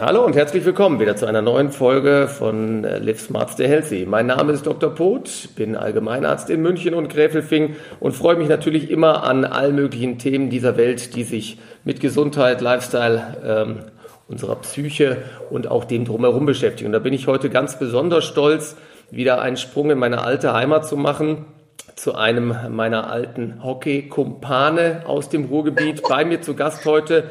Hallo 0.00 0.24
und 0.24 0.34
herzlich 0.34 0.64
willkommen 0.64 0.98
wieder 0.98 1.14
zu 1.14 1.24
einer 1.24 1.40
neuen 1.40 1.70
Folge 1.70 2.26
von 2.26 2.82
äh, 2.82 2.98
Live 2.98 3.20
Smart 3.20 3.52
Stay 3.52 3.68
Healthy. 3.68 4.06
Mein 4.06 4.26
Name 4.26 4.52
ist 4.52 4.66
Dr. 4.66 4.90
Poth, 4.90 5.54
bin 5.54 5.76
Allgemeinarzt 5.76 6.50
in 6.50 6.62
München 6.62 6.94
und 6.94 7.08
Gräfelfing 7.08 7.76
und 8.00 8.12
freue 8.12 8.34
mich 8.34 8.48
natürlich 8.48 8.90
immer 8.90 9.22
an 9.22 9.44
allen 9.44 9.76
möglichen 9.76 10.18
Themen 10.18 10.50
dieser 10.50 10.76
Welt, 10.76 11.14
die 11.14 11.22
sich 11.22 11.58
mit 11.84 12.00
Gesundheit, 12.00 12.60
Lifestyle, 12.60 13.36
ähm, 13.46 13.76
unserer 14.26 14.56
Psyche 14.56 15.18
und 15.50 15.68
auch 15.68 15.84
dem 15.84 16.04
drumherum 16.04 16.44
beschäftigen. 16.44 16.88
Und 16.88 16.92
da 16.92 16.98
bin 16.98 17.14
ich 17.14 17.28
heute 17.28 17.48
ganz 17.48 17.78
besonders 17.78 18.24
stolz, 18.24 18.76
wieder 19.12 19.40
einen 19.40 19.56
Sprung 19.56 19.92
in 19.92 19.98
meine 19.98 20.24
alte 20.24 20.52
Heimat 20.54 20.88
zu 20.88 20.96
machen 20.96 21.44
zu 21.94 22.16
einem 22.16 22.56
meiner 22.70 23.10
alten 23.10 23.62
Hockey-Kumpane 23.62 25.02
aus 25.06 25.28
dem 25.28 25.44
Ruhrgebiet. 25.44 26.02
Bei 26.02 26.24
mir 26.24 26.42
zu 26.42 26.54
Gast 26.54 26.84
heute 26.84 27.30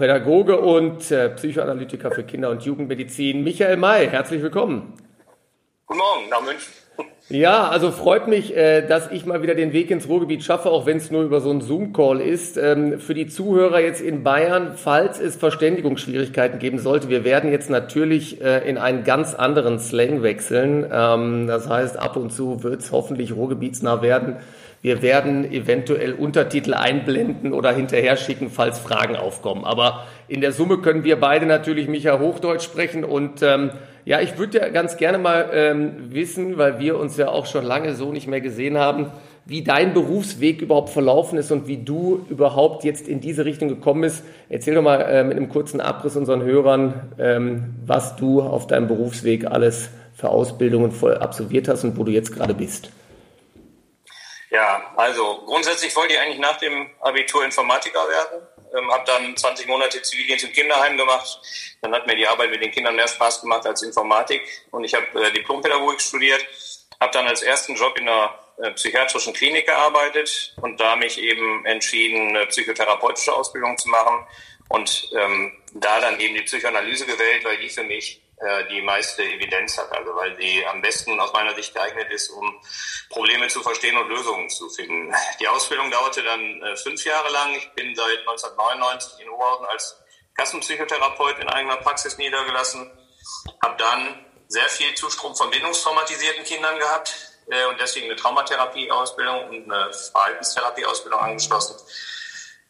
Pädagoge 0.00 0.58
und 0.58 1.10
äh, 1.10 1.28
Psychoanalytiker 1.28 2.10
für 2.10 2.24
Kinder- 2.24 2.48
und 2.48 2.62
Jugendmedizin, 2.62 3.44
Michael 3.44 3.76
May. 3.76 4.08
Herzlich 4.08 4.40
willkommen. 4.40 4.94
Guten 5.84 5.98
Morgen 5.98 6.28
nach 6.30 6.40
München. 6.40 6.79
Ja, 7.30 7.68
also 7.68 7.92
freut 7.92 8.26
mich, 8.26 8.56
äh, 8.56 8.84
dass 8.84 9.12
ich 9.12 9.24
mal 9.24 9.40
wieder 9.40 9.54
den 9.54 9.72
Weg 9.72 9.92
ins 9.92 10.08
Ruhrgebiet 10.08 10.42
schaffe, 10.42 10.68
auch 10.68 10.84
wenn 10.84 10.96
es 10.96 11.12
nur 11.12 11.22
über 11.22 11.40
so 11.40 11.50
einen 11.50 11.60
Zoom-Call 11.60 12.20
ist. 12.20 12.56
Ähm, 12.56 12.98
für 12.98 13.14
die 13.14 13.28
Zuhörer 13.28 13.78
jetzt 13.78 14.00
in 14.00 14.24
Bayern, 14.24 14.72
falls 14.74 15.20
es 15.20 15.36
Verständigungsschwierigkeiten 15.36 16.58
geben 16.58 16.80
sollte, 16.80 17.08
wir 17.08 17.22
werden 17.22 17.52
jetzt 17.52 17.70
natürlich 17.70 18.42
äh, 18.42 18.68
in 18.68 18.78
einen 18.78 19.04
ganz 19.04 19.34
anderen 19.34 19.78
Slang 19.78 20.24
wechseln. 20.24 20.84
Ähm, 20.92 21.46
das 21.46 21.68
heißt, 21.68 21.96
ab 22.00 22.16
und 22.16 22.32
zu 22.32 22.64
wird 22.64 22.80
es 22.80 22.90
hoffentlich 22.90 23.36
ruhrgebietsnah 23.36 24.02
werden. 24.02 24.38
Wir 24.82 25.00
werden 25.00 25.44
eventuell 25.52 26.14
Untertitel 26.14 26.74
einblenden 26.74 27.52
oder 27.52 27.70
hinterher 27.70 28.16
schicken, 28.16 28.50
falls 28.50 28.80
Fragen 28.80 29.14
aufkommen. 29.14 29.64
Aber 29.64 30.06
in 30.26 30.40
der 30.40 30.50
Summe 30.50 30.78
können 30.78 31.04
wir 31.04 31.20
beide 31.20 31.46
natürlich 31.46 31.86
Micha 31.86 32.18
Hochdeutsch 32.18 32.64
sprechen. 32.64 33.04
Und 33.04 33.40
ähm, 33.42 33.70
ja, 34.04 34.20
ich 34.20 34.38
würde 34.38 34.58
ja 34.58 34.68
ganz 34.68 34.96
gerne 34.96 35.18
mal 35.18 35.50
ähm, 35.52 36.12
wissen, 36.12 36.58
weil 36.58 36.78
wir 36.78 36.98
uns 36.98 37.16
ja 37.16 37.28
auch 37.28 37.46
schon 37.46 37.64
lange 37.64 37.94
so 37.94 38.12
nicht 38.12 38.26
mehr 38.26 38.40
gesehen 38.40 38.78
haben, 38.78 39.10
wie 39.46 39.62
dein 39.62 39.94
Berufsweg 39.94 40.62
überhaupt 40.62 40.90
verlaufen 40.90 41.38
ist 41.38 41.50
und 41.50 41.66
wie 41.66 41.78
du 41.78 42.24
überhaupt 42.30 42.84
jetzt 42.84 43.08
in 43.08 43.20
diese 43.20 43.44
Richtung 43.44 43.68
gekommen 43.68 44.02
bist. 44.02 44.22
Erzähl 44.48 44.74
doch 44.74 44.82
mal 44.82 45.00
äh, 45.00 45.24
mit 45.24 45.36
einem 45.36 45.48
kurzen 45.48 45.80
Abriss 45.80 46.16
unseren 46.16 46.42
Hörern, 46.42 46.94
ähm, 47.18 47.74
was 47.84 48.16
du 48.16 48.40
auf 48.42 48.66
deinem 48.66 48.88
Berufsweg 48.88 49.46
alles 49.46 49.90
für 50.14 50.28
Ausbildungen 50.28 50.92
absolviert 51.18 51.68
hast 51.68 51.84
und 51.84 51.96
wo 51.98 52.04
du 52.04 52.12
jetzt 52.12 52.32
gerade 52.32 52.54
bist. 52.54 52.90
Ja, 54.50 54.92
also 54.96 55.42
grundsätzlich 55.46 55.94
wollte 55.94 56.14
ich 56.14 56.20
eigentlich 56.20 56.40
nach 56.40 56.56
dem 56.58 56.90
Abitur 57.00 57.44
Informatiker 57.44 58.08
werden. 58.08 58.46
Ähm, 58.76 58.90
habe 58.92 59.04
dann 59.06 59.36
20 59.36 59.66
Monate 59.68 60.02
Zivildienst 60.02 60.44
im 60.44 60.52
Kinderheim 60.52 60.96
gemacht. 60.96 61.40
Dann 61.82 61.94
hat 61.94 62.06
mir 62.06 62.16
die 62.16 62.26
Arbeit 62.26 62.50
mit 62.50 62.62
den 62.62 62.70
Kindern 62.72 62.96
mehr 62.96 63.08
Spaß 63.08 63.42
gemacht 63.42 63.66
als 63.66 63.82
Informatik. 63.82 64.42
Und 64.72 64.84
ich 64.84 64.94
habe 64.94 65.06
äh, 65.24 65.32
Diplompädagogik 65.32 66.00
studiert. 66.00 66.44
Habe 67.00 67.12
dann 67.12 67.26
als 67.26 67.42
ersten 67.42 67.76
Job 67.76 67.96
in 67.98 68.08
einer 68.08 68.34
äh, 68.58 68.72
psychiatrischen 68.72 69.32
Klinik 69.32 69.66
gearbeitet 69.66 70.54
und 70.60 70.80
da 70.80 70.96
mich 70.96 71.18
eben 71.18 71.64
entschieden, 71.64 72.36
eine 72.36 72.46
psychotherapeutische 72.46 73.32
Ausbildung 73.32 73.78
zu 73.78 73.88
machen. 73.88 74.26
Und 74.68 75.10
ähm, 75.16 75.52
da 75.74 76.00
dann 76.00 76.18
eben 76.20 76.34
die 76.34 76.42
Psychoanalyse 76.42 77.06
gewählt, 77.06 77.44
weil 77.44 77.58
die 77.58 77.70
für 77.70 77.82
mich 77.84 78.20
die 78.70 78.80
meiste 78.80 79.22
Evidenz 79.22 79.76
hat, 79.76 79.92
also 79.92 80.14
weil 80.16 80.34
sie 80.40 80.66
am 80.66 80.80
besten 80.80 81.18
aus 81.20 81.32
meiner 81.32 81.54
Sicht 81.54 81.74
geeignet 81.74 82.10
ist, 82.10 82.30
um 82.30 82.60
Probleme 83.10 83.48
zu 83.48 83.62
verstehen 83.62 83.96
und 83.98 84.08
Lösungen 84.08 84.48
zu 84.48 84.68
finden. 84.70 85.12
Die 85.40 85.48
Ausbildung 85.48 85.90
dauerte 85.90 86.22
dann 86.22 86.62
äh, 86.62 86.76
fünf 86.76 87.04
Jahre 87.04 87.30
lang. 87.30 87.54
Ich 87.54 87.70
bin 87.72 87.94
seit 87.94 88.20
1999 88.20 89.20
in 89.20 89.28
Oberhausen 89.28 89.66
als 89.66 89.96
Kassenpsychotherapeut 90.36 91.38
in 91.38 91.48
eigener 91.48 91.76
Praxis 91.76 92.16
niedergelassen, 92.16 92.90
habe 93.62 93.76
dann 93.76 94.24
sehr 94.48 94.68
viel 94.68 94.94
Zustrom 94.94 95.36
von 95.36 95.50
bindungstraumatisierten 95.50 96.44
Kindern 96.44 96.78
gehabt 96.78 97.14
äh, 97.50 97.66
und 97.66 97.80
deswegen 97.80 98.06
eine 98.06 98.16
Traumatherapie-Ausbildung 98.16 99.48
und 99.50 99.70
eine 99.70 99.92
Verhaltenstherapie-Ausbildung 99.92 101.20
angeschlossen. 101.20 101.76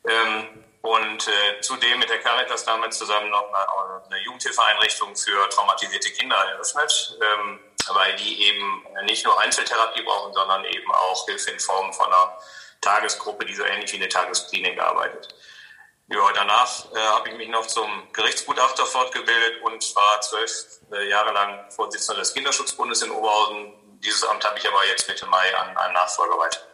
Ähm, 0.08 0.64
und 0.82 1.28
äh, 1.28 1.60
zudem 1.60 1.98
mit 1.98 2.08
der 2.08 2.20
Caritas 2.20 2.64
damals 2.64 2.98
zusammen 2.98 3.30
noch 3.30 3.52
eine, 3.52 4.02
eine 4.06 4.18
Jugendhilfeeinrichtung 4.22 5.14
für 5.14 5.48
traumatisierte 5.50 6.10
Kinder 6.10 6.36
eröffnet, 6.36 7.18
ähm, 7.20 7.60
weil 7.92 8.16
die 8.16 8.46
eben 8.46 8.86
nicht 9.04 9.24
nur 9.24 9.38
Einzeltherapie 9.40 10.02
brauchen, 10.02 10.32
sondern 10.32 10.64
eben 10.64 10.90
auch 10.92 11.26
Hilfe 11.26 11.50
in 11.50 11.60
Form 11.60 11.92
von 11.92 12.06
einer 12.06 12.38
Tagesgruppe, 12.80 13.44
die 13.44 13.54
so 13.54 13.64
ähnlich 13.64 13.92
wie 13.92 13.96
eine 13.96 14.08
Tagesklinik 14.08 14.80
arbeitet. 14.80 15.34
Ja, 16.08 16.32
danach 16.34 16.92
äh, 16.92 16.98
habe 16.98 17.28
ich 17.28 17.36
mich 17.36 17.48
noch 17.48 17.66
zum 17.66 18.12
Gerichtsgutachter 18.12 18.86
fortgebildet 18.86 19.62
und 19.62 19.94
war 19.94 20.20
zwölf 20.22 20.50
äh, 20.92 21.08
Jahre 21.08 21.32
lang 21.32 21.70
Vorsitzender 21.70 22.20
des 22.20 22.34
Kinderschutzbundes 22.34 23.02
in 23.02 23.10
Oberhausen. 23.12 24.00
Dieses 24.00 24.24
Amt 24.24 24.44
habe 24.44 24.58
ich 24.58 24.66
aber 24.66 24.84
jetzt 24.86 25.06
Mitte 25.08 25.26
Mai 25.26 25.56
an 25.56 25.76
einen 25.76 25.92
Nachfolger 25.92 26.38
weiter. 26.38 26.69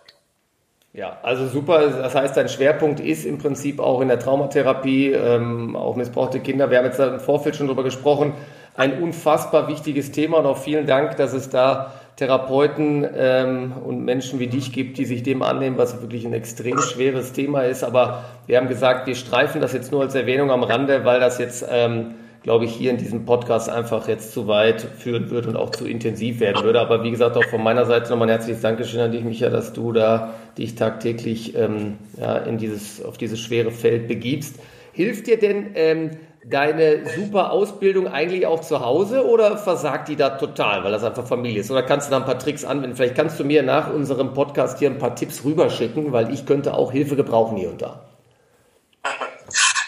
Ja, 0.96 1.18
also 1.22 1.46
super. 1.46 1.90
Das 1.90 2.14
heißt, 2.14 2.38
dein 2.38 2.48
Schwerpunkt 2.48 3.00
ist 3.00 3.26
im 3.26 3.36
Prinzip 3.36 3.80
auch 3.80 4.00
in 4.00 4.08
der 4.08 4.18
Traumatherapie, 4.18 5.12
ähm, 5.12 5.76
auch 5.76 5.94
missbrauchte 5.94 6.40
Kinder. 6.40 6.70
Wir 6.70 6.78
haben 6.78 6.86
jetzt 6.86 6.98
im 6.98 7.20
Vorfeld 7.20 7.54
schon 7.54 7.66
darüber 7.66 7.84
gesprochen. 7.84 8.32
Ein 8.74 9.02
unfassbar 9.02 9.68
wichtiges 9.68 10.10
Thema 10.10 10.38
und 10.38 10.46
auch 10.46 10.56
vielen 10.56 10.86
Dank, 10.86 11.18
dass 11.18 11.34
es 11.34 11.50
da 11.50 11.92
Therapeuten 12.16 13.06
ähm, 13.14 13.74
und 13.84 14.06
Menschen 14.06 14.38
wie 14.38 14.46
dich 14.46 14.72
gibt, 14.72 14.96
die 14.96 15.04
sich 15.04 15.22
dem 15.22 15.42
annehmen, 15.42 15.76
was 15.76 16.00
wirklich 16.00 16.24
ein 16.24 16.32
extrem 16.32 16.78
schweres 16.78 17.34
Thema 17.34 17.60
ist. 17.60 17.84
Aber 17.84 18.24
wir 18.46 18.56
haben 18.56 18.68
gesagt, 18.68 19.06
wir 19.06 19.16
streifen 19.16 19.60
das 19.60 19.74
jetzt 19.74 19.92
nur 19.92 20.00
als 20.00 20.14
Erwähnung 20.14 20.50
am 20.50 20.62
Rande, 20.62 21.04
weil 21.04 21.20
das 21.20 21.36
jetzt 21.36 21.62
ähm, 21.70 22.14
glaube 22.46 22.64
ich, 22.64 22.76
hier 22.76 22.92
in 22.92 22.96
diesem 22.96 23.24
Podcast 23.24 23.68
einfach 23.68 24.06
jetzt 24.06 24.32
zu 24.32 24.46
weit 24.46 24.80
führen 24.80 25.30
würde 25.30 25.48
und 25.48 25.56
auch 25.56 25.70
zu 25.70 25.84
intensiv 25.84 26.38
werden 26.38 26.62
würde. 26.62 26.78
Aber 26.80 27.02
wie 27.02 27.10
gesagt, 27.10 27.36
auch 27.36 27.44
von 27.46 27.60
meiner 27.60 27.86
Seite 27.86 28.08
nochmal 28.08 28.28
ein 28.28 28.36
herzliches 28.36 28.62
Dankeschön 28.62 29.00
an 29.00 29.10
dich, 29.10 29.24
Micha, 29.24 29.50
dass 29.50 29.72
du 29.72 29.90
da 29.90 30.32
dich 30.56 30.76
tagtäglich 30.76 31.56
ähm, 31.56 31.98
ja, 32.20 32.36
in 32.36 32.56
dieses, 32.56 33.04
auf 33.04 33.18
dieses 33.18 33.40
schwere 33.40 33.72
Feld 33.72 34.06
begibst. 34.06 34.60
Hilft 34.92 35.26
dir 35.26 35.40
denn 35.40 35.72
ähm, 35.74 36.10
deine 36.44 37.00
super 37.16 37.50
Ausbildung 37.50 38.06
eigentlich 38.06 38.46
auch 38.46 38.60
zu 38.60 38.78
Hause 38.78 39.26
oder 39.26 39.58
versagt 39.58 40.06
die 40.06 40.14
da 40.14 40.30
total, 40.30 40.84
weil 40.84 40.92
das 40.92 41.02
einfach 41.02 41.26
Familie 41.26 41.62
ist? 41.62 41.72
Oder 41.72 41.82
kannst 41.82 42.06
du 42.06 42.10
da 42.12 42.18
ein 42.18 42.26
paar 42.26 42.38
Tricks 42.38 42.64
anwenden? 42.64 42.94
Vielleicht 42.94 43.16
kannst 43.16 43.40
du 43.40 43.44
mir 43.44 43.64
nach 43.64 43.92
unserem 43.92 44.34
Podcast 44.34 44.78
hier 44.78 44.88
ein 44.88 44.98
paar 44.98 45.16
Tipps 45.16 45.42
rüberschicken, 45.42 46.12
weil 46.12 46.32
ich 46.32 46.46
könnte 46.46 46.74
auch 46.74 46.92
Hilfe 46.92 47.16
gebrauchen 47.16 47.56
hier 47.56 47.70
und 47.70 47.82
da. 47.82 48.04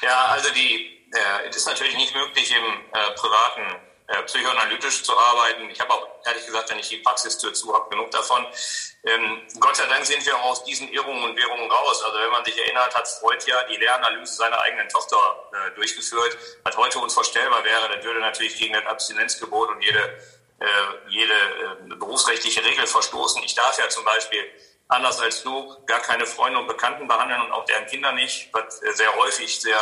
Ja, 0.03 0.33
also 0.33 0.49
die 0.57 0.98
es 1.49 1.57
ist 1.57 1.67
natürlich 1.67 1.97
nicht 1.97 2.15
möglich, 2.15 2.55
im 2.55 2.65
äh, 2.93 3.11
privaten 3.15 3.81
äh, 4.09 4.23
psychoanalytisch 4.23 5.03
zu 5.03 5.17
arbeiten. 5.17 5.69
Ich 5.71 5.79
habe 5.81 5.93
auch 5.93 6.09
ehrlich 6.25 6.47
gesagt, 6.47 6.71
wenn 6.71 6.79
ich 6.79 6.89
die 6.89 6.97
Praxistür 6.99 7.53
zu 7.53 7.75
habe, 7.75 7.91
genug 7.91 8.11
davon. 8.11 8.47
Ähm, 9.05 9.43
Gott 9.61 9.77
sei 9.77 9.87
Dank 9.87 10.05
sind 10.07 10.25
wir 10.25 10.35
auch 10.37 10.45
aus 10.45 10.65
diesen 10.65 10.89
Irrungen 10.89 11.23
und 11.25 11.37
Wirrungen 11.37 11.71
raus. 11.71 12.03
Also 12.03 12.19
wenn 12.19 12.31
man 12.31 12.45
sich 12.45 12.59
erinnert, 12.59 12.95
hat 12.95 13.07
Freud 13.07 13.45
ja 13.47 13.63
die 13.65 13.77
Lehranalyse 13.77 14.35
seiner 14.35 14.61
eigenen 14.61 14.89
Tochter 14.89 15.17
äh, 15.53 15.75
durchgeführt, 15.75 16.39
was 16.65 16.77
heute 16.77 16.99
unvorstellbar 16.99 17.63
wäre. 17.65 17.95
Das 17.95 18.05
würde 18.05 18.21
natürlich 18.21 18.57
gegen 18.59 18.73
das 18.73 18.87
Abstinenzgebot 18.87 19.69
und 19.69 19.83
jede, 19.83 20.01
äh, 20.61 20.67
jede 21.09 21.35
äh, 21.35 21.95
berufsrechtliche 21.95 22.65
Regel 22.65 22.87
verstoßen. 22.87 23.43
Ich 23.43 23.55
darf 23.55 23.79
ja 23.79 23.89
zum 23.91 24.07
Beispiel 24.07 24.43
anders 24.89 25.21
als 25.21 25.43
du 25.43 25.77
gar 25.85 26.01
keine 26.01 26.25
Freunde 26.27 26.59
und 26.59 26.67
Bekannten 26.67 27.07
behandeln 27.07 27.43
und 27.43 27.53
auch 27.53 27.67
deren 27.67 27.87
Kinder 27.87 28.13
nicht, 28.13 28.49
was 28.53 28.83
äh, 28.83 28.93
sehr 28.93 29.15
häufig 29.17 29.61
sehr 29.61 29.79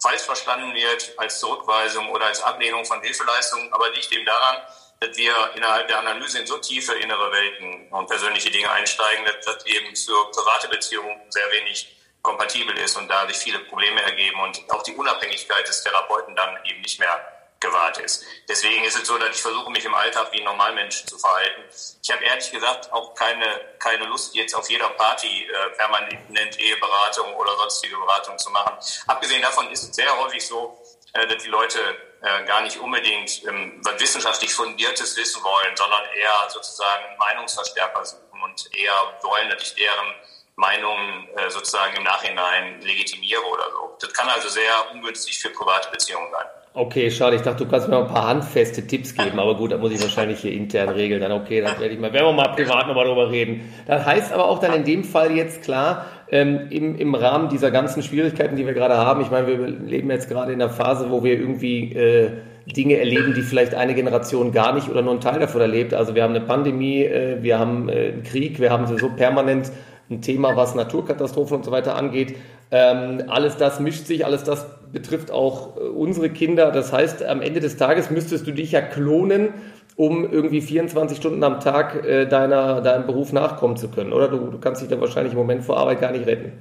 falsch 0.00 0.22
verstanden 0.22 0.74
wird 0.74 1.12
als 1.18 1.40
Zurückweisung 1.40 2.10
oder 2.10 2.26
als 2.26 2.42
Ablehnung 2.42 2.84
von 2.84 3.00
Hilfeleistungen, 3.02 3.72
aber 3.72 3.90
liegt 3.90 4.12
eben 4.12 4.24
daran, 4.24 4.62
dass 5.00 5.16
wir 5.16 5.34
innerhalb 5.54 5.88
der 5.88 5.98
Analyse 5.98 6.38
in 6.38 6.46
so 6.46 6.58
tiefe 6.58 6.94
innere 6.94 7.30
Welten 7.30 7.88
und 7.90 8.06
persönliche 8.06 8.50
Dinge 8.50 8.70
einsteigen, 8.70 9.24
dass 9.24 9.44
das 9.44 9.66
eben 9.66 9.94
für 9.94 10.30
private 10.30 10.68
Beziehungen 10.68 11.20
sehr 11.30 11.50
wenig 11.52 11.96
kompatibel 12.22 12.76
ist 12.78 12.96
und 12.96 13.08
dadurch 13.08 13.36
viele 13.36 13.60
Probleme 13.60 14.02
ergeben 14.02 14.40
und 14.40 14.58
auch 14.70 14.82
die 14.82 14.94
Unabhängigkeit 14.94 15.68
des 15.68 15.82
Therapeuten 15.82 16.34
dann 16.34 16.58
eben 16.64 16.80
nicht 16.80 16.98
mehr 16.98 17.35
gewahrt 17.60 17.98
ist. 17.98 18.24
Deswegen 18.48 18.84
ist 18.84 18.96
es 18.96 19.06
so, 19.06 19.16
dass 19.18 19.30
ich 19.30 19.42
versuche, 19.42 19.70
mich 19.70 19.84
im 19.84 19.94
Alltag 19.94 20.28
wie 20.32 20.38
ein 20.38 20.44
Normalmensch 20.44 21.06
zu 21.06 21.18
verhalten. 21.18 21.62
Ich 22.02 22.10
habe 22.10 22.24
ehrlich 22.24 22.50
gesagt 22.50 22.92
auch 22.92 23.14
keine, 23.14 23.46
keine 23.78 24.04
Lust, 24.04 24.34
jetzt 24.34 24.54
auf 24.54 24.68
jeder 24.68 24.88
Party 24.90 25.44
äh, 25.44 25.70
permanent 25.76 26.60
Eheberatung 26.60 27.34
oder 27.34 27.56
sonstige 27.56 27.96
Beratung 27.96 28.38
zu 28.38 28.50
machen. 28.50 28.76
Abgesehen 29.06 29.42
davon 29.42 29.70
ist 29.70 29.84
es 29.84 29.96
sehr 29.96 30.16
häufig 30.18 30.46
so, 30.46 30.78
äh, 31.14 31.26
dass 31.26 31.42
die 31.42 31.48
Leute 31.48 31.80
äh, 32.22 32.44
gar 32.44 32.60
nicht 32.60 32.78
unbedingt 32.78 33.44
ähm, 33.44 33.80
was 33.84 34.00
wissenschaftlich 34.00 34.52
fundiertes 34.52 35.16
wissen 35.16 35.42
wollen, 35.42 35.76
sondern 35.76 36.04
eher 36.14 36.50
sozusagen 36.50 37.16
Meinungsverstärker 37.18 38.04
suchen 38.04 38.42
und 38.42 38.76
eher 38.76 39.18
wollen, 39.22 39.48
dass 39.48 39.62
ich 39.62 39.74
deren 39.74 40.14
Meinungen 40.56 41.28
äh, 41.36 41.50
sozusagen 41.50 41.96
im 41.96 42.02
Nachhinein 42.02 42.80
legitimiere 42.80 43.44
oder 43.44 43.70
so. 43.70 43.96
Das 44.00 44.12
kann 44.12 44.28
also 44.28 44.48
sehr 44.48 44.90
ungünstig 44.92 45.38
für 45.38 45.50
private 45.50 45.90
Beziehungen 45.90 46.30
sein. 46.32 46.46
Okay, 46.78 47.10
schade. 47.10 47.36
Ich 47.36 47.40
dachte, 47.40 47.64
du 47.64 47.70
kannst 47.70 47.88
mir 47.88 47.96
ein 47.96 48.06
paar 48.06 48.28
handfeste 48.28 48.86
Tipps 48.86 49.14
geben, 49.14 49.38
aber 49.38 49.56
gut, 49.56 49.72
da 49.72 49.78
muss 49.78 49.92
ich 49.92 50.02
wahrscheinlich 50.02 50.40
hier 50.40 50.52
intern 50.52 50.90
regeln. 50.90 51.22
Dann 51.22 51.32
okay, 51.32 51.62
dann 51.62 51.80
werde 51.80 51.94
ich 51.94 51.98
mal, 51.98 52.12
werden 52.12 52.26
wir 52.26 52.32
mal 52.34 52.48
privat 52.48 52.86
nochmal 52.86 53.06
drüber 53.06 53.30
reden. 53.30 53.62
Das 53.86 54.04
heißt 54.04 54.30
aber 54.30 54.44
auch 54.44 54.58
dann 54.58 54.74
in 54.74 54.84
dem 54.84 55.02
Fall 55.02 55.34
jetzt 55.34 55.62
klar, 55.62 56.04
ähm, 56.30 56.66
im, 56.68 56.94
im 56.96 57.14
Rahmen 57.14 57.48
dieser 57.48 57.70
ganzen 57.70 58.02
Schwierigkeiten, 58.02 58.56
die 58.56 58.66
wir 58.66 58.74
gerade 58.74 58.98
haben, 58.98 59.22
ich 59.22 59.30
meine, 59.30 59.46
wir 59.46 59.56
leben 59.66 60.10
jetzt 60.10 60.28
gerade 60.28 60.52
in 60.52 60.60
einer 60.60 60.70
Phase, 60.70 61.10
wo 61.10 61.24
wir 61.24 61.40
irgendwie 61.40 61.94
äh, 61.94 62.32
Dinge 62.66 62.98
erleben, 62.98 63.32
die 63.32 63.40
vielleicht 63.40 63.74
eine 63.74 63.94
Generation 63.94 64.52
gar 64.52 64.74
nicht 64.74 64.90
oder 64.90 65.00
nur 65.00 65.14
ein 65.14 65.22
Teil 65.22 65.40
davon 65.40 65.62
erlebt. 65.62 65.94
Also 65.94 66.14
wir 66.14 66.24
haben 66.24 66.34
eine 66.34 66.44
Pandemie, 66.44 67.04
äh, 67.04 67.42
wir 67.42 67.58
haben 67.58 67.88
äh, 67.88 68.08
einen 68.08 68.22
Krieg, 68.22 68.60
wir 68.60 68.70
haben 68.70 68.86
so 68.98 69.08
permanent 69.08 69.72
ein 70.10 70.20
Thema, 70.20 70.56
was 70.56 70.74
Naturkatastrophen 70.74 71.56
und 71.56 71.64
so 71.64 71.70
weiter 71.70 71.96
angeht. 71.96 72.36
Ähm, 72.70 73.22
alles 73.28 73.56
das 73.56 73.80
mischt 73.80 74.06
sich, 74.06 74.26
alles 74.26 74.44
das 74.44 74.66
betrifft 74.92 75.30
auch 75.30 75.76
äh, 75.76 75.80
unsere 75.80 76.30
Kinder. 76.30 76.70
Das 76.70 76.92
heißt, 76.92 77.22
am 77.24 77.42
Ende 77.42 77.60
des 77.60 77.76
Tages 77.76 78.10
müsstest 78.10 78.46
du 78.46 78.52
dich 78.52 78.72
ja 78.72 78.80
klonen, 78.80 79.54
um 79.96 80.30
irgendwie 80.30 80.60
24 80.60 81.16
Stunden 81.16 81.42
am 81.42 81.60
Tag 81.60 82.04
äh, 82.04 82.26
deiner, 82.26 82.80
deinem 82.80 83.06
Beruf 83.06 83.32
nachkommen 83.32 83.76
zu 83.76 83.90
können, 83.90 84.12
oder? 84.12 84.28
Du, 84.28 84.50
du 84.50 84.58
kannst 84.58 84.82
dich 84.82 84.88
da 84.88 85.00
wahrscheinlich 85.00 85.32
im 85.32 85.38
Moment 85.38 85.64
vor 85.64 85.78
Arbeit 85.78 86.00
gar 86.00 86.10
nicht 86.10 86.26
retten. 86.26 86.52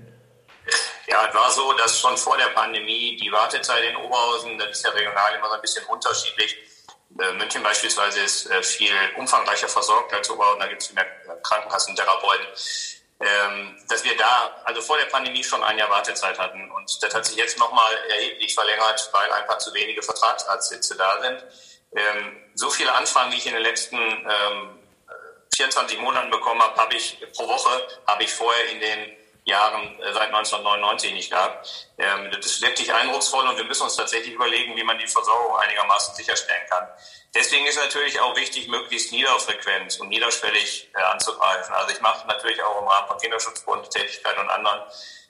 Ja, 1.07 1.27
es 1.29 1.35
war 1.35 1.51
so, 1.51 1.73
dass 1.73 1.99
schon 1.99 2.17
vor 2.17 2.37
der 2.37 2.53
Pandemie 2.59 3.17
die 3.21 3.31
Wartezeit 3.31 3.83
in 3.89 3.95
Oberhausen, 3.97 4.57
das 4.57 4.71
ist 4.71 4.85
ja 4.85 4.91
regional 4.91 5.35
immer 5.37 5.49
so 5.49 5.55
ein 5.55 5.61
bisschen 5.61 5.85
unterschiedlich. 5.85 6.55
Äh, 7.19 7.33
München 7.37 7.61
beispielsweise 7.63 8.21
ist 8.21 8.49
viel 8.63 8.91
umfangreicher 9.17 9.67
versorgt 9.67 10.13
als 10.13 10.29
Oberhausen, 10.29 10.59
da 10.59 10.67
gibt 10.67 10.81
es 10.81 10.93
mehr 10.93 11.05
Krankenkassentherapeuten. 11.43 12.45
Ähm, 13.17 13.77
dass 13.87 14.03
wir 14.03 14.17
da 14.17 14.61
also 14.65 14.81
vor 14.81 14.97
der 14.97 15.05
Pandemie 15.05 15.43
schon 15.43 15.63
ein 15.63 15.77
Jahr 15.77 15.89
Wartezeit 15.89 16.37
hatten. 16.37 16.69
Und 16.71 17.01
das 17.01 17.13
hat 17.13 17.25
sich 17.25 17.37
jetzt 17.37 17.57
nochmal 17.57 17.93
erheblich 18.09 18.53
verlängert, 18.53 19.09
weil 19.13 19.31
einfach 19.31 19.57
zu 19.57 19.73
wenige 19.73 20.03
Vertragsarztsitze 20.03 20.97
da 20.97 21.21
sind. 21.21 21.43
Ähm, 21.95 22.51
so 22.55 22.69
viele 22.69 22.93
Anfragen, 22.93 23.31
wie 23.31 23.37
ich 23.37 23.47
in 23.47 23.53
den 23.53 23.63
letzten 23.63 23.97
ähm, 23.97 24.79
24 25.55 25.99
Monaten 25.99 26.29
bekommen 26.29 26.61
habe, 26.61 26.75
habe 26.75 26.95
ich 26.95 27.17
pro 27.33 27.47
Woche, 27.47 27.87
habe 28.05 28.23
ich 28.23 28.33
vorher 28.33 28.69
in 28.69 28.81
den 28.81 29.17
Jahren 29.45 29.99
äh, 30.01 30.11
seit 30.11 30.33
1999 30.33 31.13
nicht 31.13 31.29
gehabt. 31.29 31.87
Ähm, 31.99 32.31
das 32.31 32.45
ist 32.47 32.61
wirklich 32.63 32.93
eindrucksvoll 32.93 33.47
und 33.47 33.57
wir 33.57 33.63
müssen 33.63 33.83
uns 33.83 33.95
tatsächlich 33.95 34.33
überlegen, 34.33 34.75
wie 34.75 34.83
man 34.83 34.97
die 34.97 35.07
Versorgung 35.07 35.55
einigermaßen 35.57 36.15
sicherstellen 36.15 36.67
kann. 36.69 36.87
Deswegen 37.33 37.65
ist 37.67 37.77
natürlich 37.77 38.19
auch 38.19 38.35
wichtig, 38.35 38.67
möglichst 38.67 39.11
niederfrequent 39.11 39.99
und 39.99 40.09
niederschwellig 40.09 40.89
äh, 40.95 41.01
anzugreifen. 41.03 41.75
Also 41.75 41.93
ich 41.93 42.01
mache 42.01 42.27
natürlich 42.27 42.61
auch 42.63 42.81
im 42.81 42.87
Rahmen 42.87 43.07
von 43.07 43.19
Kinderschutzbund 43.19 43.89
Tätigkeit 43.91 44.37
und 44.39 44.49
anderen 44.49 44.81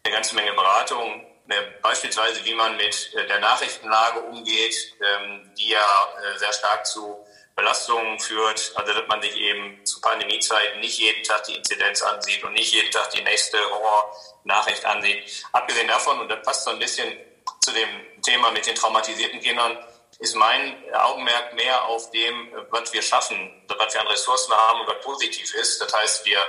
eine 0.04 0.14
ganze 0.14 0.34
Menge 0.36 0.54
Beratungen, 0.54 1.28
äh, 1.50 1.62
beispielsweise 1.82 2.46
wie 2.46 2.54
man 2.54 2.78
mit 2.78 3.14
der 3.14 3.40
Nachrichtenlage 3.40 4.22
umgeht, 4.22 4.94
ähm, 5.02 5.54
die 5.58 5.70
ja 5.70 6.08
sehr 6.38 6.54
stark 6.54 6.86
zu 6.86 7.25
Belastungen 7.56 8.20
führt, 8.20 8.74
also 8.76 8.94
dass 8.94 9.08
man 9.08 9.22
sich 9.22 9.36
eben 9.38 9.86
zu 9.86 10.02
Pandemiezeiten 10.02 10.82
nicht 10.82 11.00
jeden 11.00 11.24
Tag 11.24 11.44
die 11.46 11.56
Inzidenz 11.56 12.02
ansieht 12.02 12.44
und 12.44 12.54
nicht 12.54 12.74
jeden 12.74 12.92
Tag 12.92 13.10
die 13.12 13.24
nächste 13.24 13.58
Horror-Nachricht 13.70 14.84
ansieht. 14.86 15.46
Abgesehen 15.54 15.88
davon, 15.88 16.20
und 16.20 16.30
das 16.30 16.42
passt 16.44 16.66
so 16.66 16.72
ein 16.72 16.80
bisschen 16.80 17.18
zu 17.62 17.72
dem 17.72 18.22
Thema 18.22 18.52
mit 18.52 18.66
den 18.68 18.76
traumatisierten 18.76 19.40
Kindern, 19.40 19.78
ist 20.20 20.36
mein 20.36 20.84
Augenmerk 20.94 21.54
mehr 21.54 21.86
auf 21.86 22.12
dem, 22.12 22.52
was 22.72 22.92
wir 22.94 23.02
schaffen, 23.02 23.64
was 23.68 23.94
wir 23.94 24.02
an 24.02 24.08
Ressourcen 24.08 24.54
haben 24.54 24.82
und 24.82 24.88
was 24.88 25.04
positiv 25.04 25.54
ist. 25.56 25.82
Das 25.82 25.94
heißt, 25.94 26.26
wir 26.26 26.40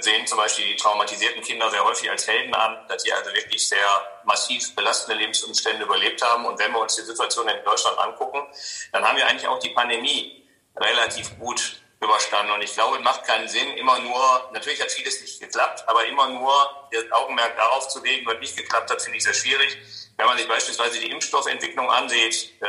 sehen 0.00 0.26
zum 0.26 0.38
Beispiel 0.38 0.66
die 0.66 0.76
traumatisierten 0.76 1.42
Kinder 1.42 1.70
sehr 1.70 1.84
häufig 1.84 2.10
als 2.10 2.26
Helden 2.26 2.54
an, 2.54 2.86
dass 2.88 3.02
sie 3.02 3.12
also 3.12 3.32
wirklich 3.32 3.68
sehr 3.68 3.86
massiv 4.24 4.74
belastende 4.74 5.20
Lebensumstände 5.20 5.84
überlebt 5.84 6.22
haben. 6.22 6.46
Und 6.46 6.58
wenn 6.58 6.72
wir 6.72 6.80
uns 6.80 6.96
die 6.96 7.02
Situation 7.02 7.46
in 7.48 7.62
Deutschland 7.64 7.98
angucken, 7.98 8.46
dann 8.92 9.06
haben 9.06 9.16
wir 9.16 9.26
eigentlich 9.26 9.46
auch 9.46 9.58
die 9.58 9.70
Pandemie 9.70 10.48
relativ 10.76 11.38
gut 11.38 11.82
überstanden. 12.00 12.52
Und 12.52 12.62
ich 12.62 12.72
glaube, 12.74 12.96
es 12.96 13.02
macht 13.02 13.24
keinen 13.24 13.48
Sinn, 13.48 13.76
immer 13.76 13.98
nur, 13.98 14.50
natürlich 14.52 14.80
hat 14.80 14.90
vieles 14.90 15.20
nicht 15.20 15.40
geklappt, 15.40 15.84
aber 15.86 16.04
immer 16.06 16.28
nur 16.28 16.52
das 16.92 17.10
Augenmerk 17.12 17.56
darauf 17.56 17.88
zu 17.88 18.02
legen, 18.02 18.26
was 18.26 18.38
nicht 18.38 18.56
geklappt 18.56 18.90
hat, 18.90 19.02
finde 19.02 19.18
ich 19.18 19.24
sehr 19.24 19.34
schwierig. 19.34 19.76
Wenn 20.16 20.26
man 20.26 20.38
sich 20.38 20.48
beispielsweise 20.48 20.98
die 20.98 21.10
Impfstoffentwicklung 21.10 21.90
ansieht, 21.90 22.52
äh, 22.62 22.66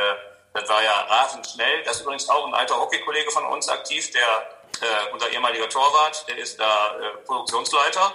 das 0.53 0.67
war 0.69 0.83
ja 0.83 1.01
rasend 1.01 1.47
schnell. 1.47 1.83
Das 1.83 1.97
ist 1.97 2.01
übrigens 2.01 2.27
auch 2.29 2.47
ein 2.47 2.53
alter 2.53 2.79
Hockeykollege 2.79 3.29
von 3.31 3.45
uns 3.45 3.69
aktiv, 3.69 4.09
der 4.11 4.56
äh, 4.81 5.13
unser 5.13 5.31
ehemaliger 5.31 5.69
Torwart, 5.69 6.27
der 6.27 6.37
ist 6.37 6.59
da 6.59 6.95
äh, 6.99 7.25
Produktionsleiter 7.25 8.13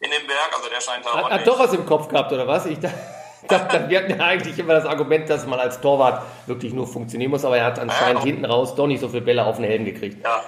in 0.00 0.10
dem 0.10 0.26
Berg, 0.26 0.50
also 0.54 0.68
der 0.68 0.80
scheint 0.80 1.04
da 1.04 1.14
Hat, 1.14 1.30
hat 1.30 1.46
doch 1.46 1.58
was 1.58 1.72
im 1.72 1.86
Kopf 1.86 2.08
gehabt, 2.08 2.32
oder 2.32 2.46
was? 2.46 2.66
Ich 2.66 2.78
dachte, 3.48 3.88
wir 3.88 3.98
hatten 3.98 4.18
ja 4.18 4.24
eigentlich 4.24 4.58
immer 4.58 4.74
das 4.74 4.84
Argument, 4.84 5.28
dass 5.28 5.46
man 5.46 5.60
als 5.60 5.80
Torwart 5.80 6.22
wirklich 6.46 6.72
nur 6.72 6.86
funktionieren 6.86 7.30
muss, 7.30 7.44
aber 7.44 7.58
er 7.58 7.64
hat 7.64 7.78
anscheinend 7.78 8.20
ja, 8.20 8.26
hinten 8.26 8.44
raus 8.44 8.74
doch 8.74 8.86
nicht 8.86 9.00
so 9.00 9.08
viele 9.08 9.22
Bälle 9.22 9.44
auf 9.44 9.56
den 9.56 9.64
Helm 9.64 9.84
gekriegt. 9.84 10.22
Ja, 10.24 10.42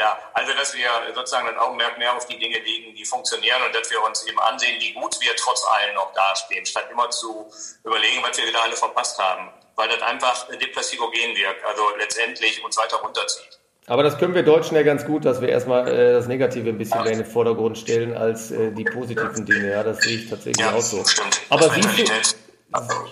ja, 0.00 0.18
also 0.32 0.54
dass 0.54 0.74
wir 0.74 0.88
sozusagen 1.14 1.46
das 1.46 1.58
Augenmerk 1.58 1.98
mehr 1.98 2.16
auf 2.16 2.26
die 2.26 2.38
Dinge 2.38 2.58
legen, 2.58 2.94
die 2.94 3.04
funktionieren 3.04 3.60
und 3.66 3.74
dass 3.74 3.90
wir 3.90 4.02
uns 4.02 4.26
eben 4.26 4.40
ansehen, 4.40 4.80
wie 4.80 4.94
gut 4.94 5.20
wir 5.20 5.36
trotz 5.36 5.62
allem 5.66 5.94
noch 5.94 6.14
dastehen, 6.14 6.64
statt 6.64 6.88
immer 6.90 7.10
zu 7.10 7.52
überlegen, 7.84 8.22
was 8.22 8.38
wir 8.38 8.46
wieder 8.46 8.62
alle 8.62 8.76
verpasst 8.76 9.18
haben, 9.18 9.50
weil 9.76 9.90
das 9.90 10.00
einfach 10.00 10.48
depressivogen 10.48 11.36
wirkt, 11.36 11.64
also 11.66 11.94
letztendlich 11.98 12.64
uns 12.64 12.78
weiter 12.78 12.96
runterzieht. 12.96 13.59
Aber 13.90 14.04
das 14.04 14.18
können 14.18 14.36
wir 14.36 14.44
Deutschen 14.44 14.76
ja 14.76 14.84
ganz 14.84 15.04
gut, 15.04 15.24
dass 15.24 15.40
wir 15.40 15.48
erstmal 15.48 15.88
äh, 15.88 16.12
das 16.12 16.28
Negative 16.28 16.68
ein 16.68 16.78
bisschen 16.78 17.02
mehr 17.02 17.10
in 17.10 17.18
den 17.18 17.26
Vordergrund 17.26 17.76
stellen 17.76 18.16
als 18.16 18.52
äh, 18.52 18.70
die 18.70 18.84
positiven 18.84 19.44
Dinge. 19.44 19.68
Ja, 19.68 19.82
das 19.82 19.98
sehe 20.02 20.18
ich 20.18 20.30
tatsächlich 20.30 20.64
ja, 20.64 20.72
auch 20.72 20.80
so. 20.80 21.02
Stimmt. 21.04 21.40
Aber 21.48 21.68
siehst 21.70 21.98
du, 21.98 22.04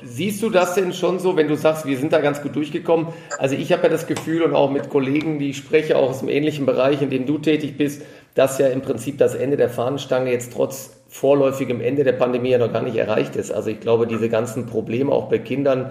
siehst 0.05 0.41
du 0.41 0.51
das 0.51 0.77
denn 0.77 0.93
schon 0.93 1.19
so, 1.19 1.35
wenn 1.35 1.49
du 1.49 1.57
sagst, 1.57 1.85
wir 1.85 1.99
sind 1.99 2.13
da 2.13 2.21
ganz 2.21 2.43
gut 2.43 2.55
durchgekommen? 2.55 3.09
Also 3.39 3.57
ich 3.57 3.73
habe 3.73 3.83
ja 3.83 3.89
das 3.89 4.07
Gefühl 4.07 4.43
und 4.43 4.55
auch 4.55 4.71
mit 4.71 4.89
Kollegen, 4.89 5.41
die 5.41 5.51
ich 5.51 5.57
spreche, 5.57 5.97
auch 5.97 6.11
aus 6.11 6.21
dem 6.21 6.29
ähnlichen 6.29 6.65
Bereich, 6.65 7.03
in 7.03 7.11
dem 7.11 7.27
du 7.27 7.39
tätig 7.39 7.77
bist, 7.77 8.03
dass 8.37 8.61
ja 8.61 8.69
im 8.69 8.81
Prinzip 8.81 9.19
das 9.19 9.35
Ende 9.35 9.57
der 9.57 9.71
Fahnenstange 9.71 10.31
jetzt 10.31 10.53
trotz 10.53 10.91
vorläufigem 11.09 11.81
Ende 11.81 12.05
der 12.05 12.13
Pandemie 12.13 12.51
ja 12.51 12.59
noch 12.59 12.73
gar 12.73 12.83
nicht 12.83 12.97
erreicht 12.97 13.35
ist. 13.35 13.51
Also 13.51 13.71
ich 13.71 13.81
glaube, 13.81 14.07
diese 14.07 14.29
ganzen 14.29 14.67
Probleme 14.67 15.11
auch 15.11 15.29
bei 15.29 15.39
Kindern, 15.39 15.91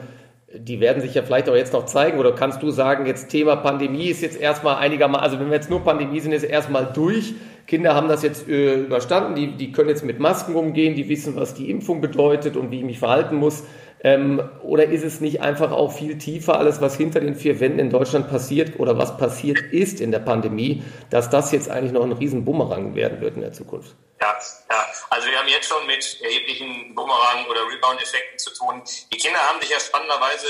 die 0.53 0.79
werden 0.79 1.01
sich 1.01 1.13
ja 1.13 1.23
vielleicht 1.23 1.49
auch 1.49 1.55
jetzt 1.55 1.73
noch 1.73 1.85
zeigen. 1.85 2.19
Oder 2.19 2.31
kannst 2.33 2.63
du 2.63 2.71
sagen, 2.71 3.05
jetzt 3.05 3.29
Thema 3.29 3.57
Pandemie 3.57 4.07
ist 4.07 4.21
jetzt 4.21 4.39
erstmal 4.39 4.77
einigermaßen, 4.77 5.23
also 5.23 5.39
wenn 5.39 5.47
wir 5.47 5.55
jetzt 5.55 5.69
nur 5.69 5.83
Pandemie 5.83 6.19
sind, 6.19 6.31
ist 6.31 6.43
erstmal 6.43 6.85
durch. 6.93 7.33
Kinder 7.65 7.95
haben 7.95 8.07
das 8.07 8.23
jetzt 8.23 8.47
äh, 8.47 8.75
überstanden, 8.75 9.35
die, 9.35 9.57
die 9.57 9.73
können 9.73 9.89
jetzt 9.89 10.05
mit 10.05 10.19
Masken 10.19 10.55
umgehen, 10.55 10.95
die 10.95 11.09
wissen, 11.09 11.35
was 11.35 11.53
die 11.53 11.69
Impfung 11.69 11.99
bedeutet 11.99 12.55
und 12.55 12.71
wie 12.71 12.79
ich 12.79 12.85
mich 12.85 12.99
verhalten 12.99 13.35
muss. 13.35 13.65
Ähm, 14.03 14.47
oder 14.61 14.85
ist 14.85 15.03
es 15.03 15.21
nicht 15.21 15.41
einfach 15.41 15.71
auch 15.71 15.91
viel 15.91 16.17
tiefer, 16.17 16.59
alles, 16.59 16.81
was 16.81 16.95
hinter 16.95 17.19
den 17.19 17.35
vier 17.35 17.59
Wänden 17.59 17.79
in 17.79 17.89
Deutschland 17.89 18.29
passiert 18.29 18.79
oder 18.79 18.97
was 18.97 19.17
passiert 19.17 19.59
ist 19.71 19.99
in 19.99 20.11
der 20.11 20.19
Pandemie, 20.19 20.83
dass 21.09 21.29
das 21.29 21.51
jetzt 21.51 21.69
eigentlich 21.69 21.91
noch 21.91 22.03
ein 22.03 22.11
riesen 22.11 22.45
werden 22.45 23.21
wird 23.21 23.35
in 23.35 23.41
der 23.41 23.53
Zukunft? 23.53 23.95
Ja, 24.21 24.37
ja, 24.69 24.85
also 25.09 25.27
wir 25.27 25.37
haben 25.37 25.47
jetzt 25.47 25.67
schon 25.67 25.85
mit 25.87 26.21
erheblichen 26.21 26.95
Bumerang- 26.95 27.45
oder 27.49 27.61
Rebound-Effekten 27.61 28.37
zu 28.37 28.53
tun. 28.53 28.81
Die 29.11 29.17
Kinder 29.17 29.39
haben 29.39 29.59
sich 29.61 29.69
ja 29.69 29.79
spannenderweise 29.79 30.47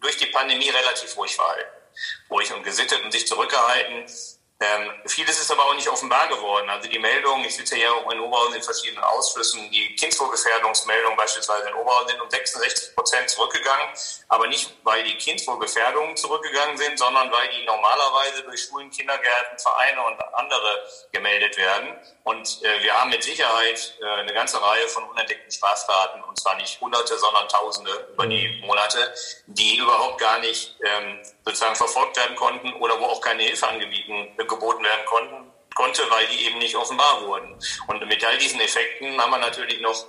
durch 0.00 0.16
die 0.16 0.26
Pandemie 0.26 0.68
relativ 0.68 1.16
ruhig 1.16 1.34
verhalten. 1.34 1.70
Ruhig 2.30 2.52
und 2.52 2.64
gesittet 2.64 3.00
und 3.04 3.12
sich 3.12 3.26
zurückgehalten. 3.26 4.04
Ähm, 4.64 4.90
vieles 5.06 5.38
ist 5.40 5.50
aber 5.50 5.64
auch 5.66 5.74
nicht 5.74 5.88
offenbar 5.88 6.26
geworden. 6.28 6.70
Also 6.70 6.88
die 6.88 6.98
Meldungen, 6.98 7.44
ich 7.44 7.54
sitze 7.54 7.76
ja 7.76 7.90
auch 7.90 8.10
in 8.10 8.20
Oberhausen 8.20 8.54
in 8.54 8.62
verschiedenen 8.62 9.04
Ausschüssen, 9.04 9.70
die 9.70 9.94
Kindeswohlgefährdungsmeldungen 9.96 11.16
beispielsweise 11.18 11.68
in 11.68 11.74
Oberhausen 11.74 12.08
sind 12.08 12.22
um 12.22 12.30
66 12.30 12.94
Prozent 12.94 13.28
zurückgegangen, 13.28 13.88
aber 14.28 14.46
nicht, 14.46 14.74
weil 14.82 15.02
die 15.04 15.16
Kindeswohlgefährdungen 15.16 16.16
zurückgegangen 16.16 16.78
sind, 16.78 16.98
sondern 16.98 17.30
weil 17.30 17.48
die 17.48 17.64
normalerweise 17.66 18.42
durch 18.44 18.62
Schulen, 18.62 18.90
Kindergärten, 18.90 19.58
Vereine 19.58 20.02
und 20.06 20.22
andere 20.34 20.88
gemeldet 21.12 21.56
werden. 21.58 21.98
Und 22.22 22.62
äh, 22.62 22.82
wir 22.82 22.94
haben 22.94 23.10
mit 23.10 23.22
Sicherheit 23.22 23.98
äh, 24.00 24.06
eine 24.06 24.32
ganze 24.32 24.62
Reihe 24.62 24.88
von 24.88 25.04
unentdeckten 25.04 25.50
Straftaten, 25.50 26.22
und 26.22 26.40
zwar 26.40 26.56
nicht 26.56 26.80
Hunderte, 26.80 27.18
sondern 27.18 27.48
Tausende 27.48 28.08
über 28.12 28.26
die 28.26 28.62
Monate, 28.64 29.12
die 29.46 29.76
überhaupt 29.76 30.18
gar 30.18 30.38
nicht 30.38 30.76
ähm, 30.82 31.20
sozusagen 31.44 31.76
verfolgt 31.76 32.16
werden 32.16 32.36
konnten 32.36 32.72
oder 32.74 32.98
wo 33.00 33.04
auch 33.04 33.20
keine 33.20 33.42
Hilfe 33.42 33.68
angeboten 33.68 34.36
geboten 34.36 34.84
werden 34.84 35.04
konnten, 35.06 35.52
konnte, 35.74 36.08
weil 36.10 36.26
die 36.26 36.46
eben 36.46 36.58
nicht 36.58 36.76
offenbar 36.76 37.26
wurden. 37.26 37.58
Und 37.88 38.06
mit 38.06 38.24
all 38.24 38.38
diesen 38.38 38.60
Effekten 38.60 39.20
haben 39.20 39.30
wir 39.30 39.38
natürlich 39.38 39.80
noch 39.80 40.06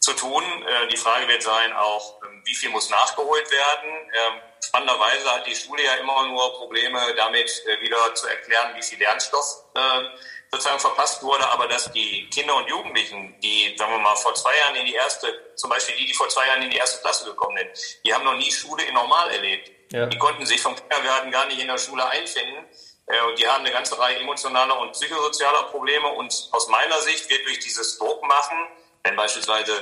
zu 0.00 0.12
tun. 0.12 0.44
Äh, 0.66 0.88
die 0.88 0.96
Frage 0.96 1.28
wird 1.28 1.42
sein 1.42 1.72
auch, 1.72 2.20
ähm, 2.22 2.42
wie 2.44 2.54
viel 2.54 2.70
muss 2.70 2.90
nachgeholt 2.90 3.50
werden? 3.50 3.90
Ähm, 3.90 4.40
spannenderweise 4.60 5.32
hat 5.32 5.46
die 5.46 5.54
Schule 5.54 5.82
ja 5.82 5.94
immer 5.94 6.26
nur 6.26 6.52
Probleme 6.54 7.14
damit, 7.16 7.64
äh, 7.66 7.80
wieder 7.80 8.14
zu 8.14 8.26
erklären, 8.26 8.74
wie 8.76 8.82
viel 8.82 8.98
Lernstoff 8.98 9.64
äh, 9.74 10.02
sozusagen 10.50 10.80
verpasst 10.80 11.22
wurde, 11.22 11.48
aber 11.48 11.66
dass 11.66 11.90
die 11.92 12.28
Kinder 12.30 12.54
und 12.56 12.68
Jugendlichen, 12.68 13.38
die, 13.40 13.74
sagen 13.76 13.92
wir 13.92 13.98
mal, 13.98 14.16
vor 14.16 14.34
zwei 14.34 14.56
Jahren 14.58 14.76
in 14.76 14.86
die 14.86 14.94
erste, 14.94 15.54
zum 15.56 15.70
Beispiel 15.70 15.96
die, 15.96 16.06
die 16.06 16.14
vor 16.14 16.28
zwei 16.28 16.46
Jahren 16.46 16.62
in 16.62 16.70
die 16.70 16.76
erste 16.76 17.00
Klasse 17.00 17.24
gekommen 17.24 17.56
sind, 17.56 18.00
die 18.04 18.14
haben 18.14 18.24
noch 18.24 18.36
nie 18.36 18.50
Schule 18.50 18.84
in 18.84 18.94
normal 18.94 19.30
erlebt. 19.30 19.70
Ja. 19.92 20.06
Die 20.06 20.18
konnten 20.18 20.46
sich 20.46 20.60
vom 20.60 20.74
Kindergarten 20.74 21.30
gar 21.30 21.46
nicht 21.46 21.60
in 21.60 21.68
der 21.68 21.78
Schule 21.78 22.06
einfinden. 22.08 22.64
Äh, 23.06 23.20
und 23.22 23.38
die 23.38 23.46
haben 23.46 23.64
eine 23.64 23.72
ganze 23.72 23.98
Reihe 23.98 24.18
emotionaler 24.18 24.78
und 24.80 24.92
psychosozialer 24.92 25.64
Probleme. 25.64 26.08
Und 26.08 26.48
aus 26.52 26.68
meiner 26.68 27.00
Sicht 27.00 27.28
wird 27.30 27.46
durch 27.46 27.60
dieses 27.60 27.98
Druckmachen, 27.98 28.58
wenn 29.04 29.16
beispielsweise 29.16 29.72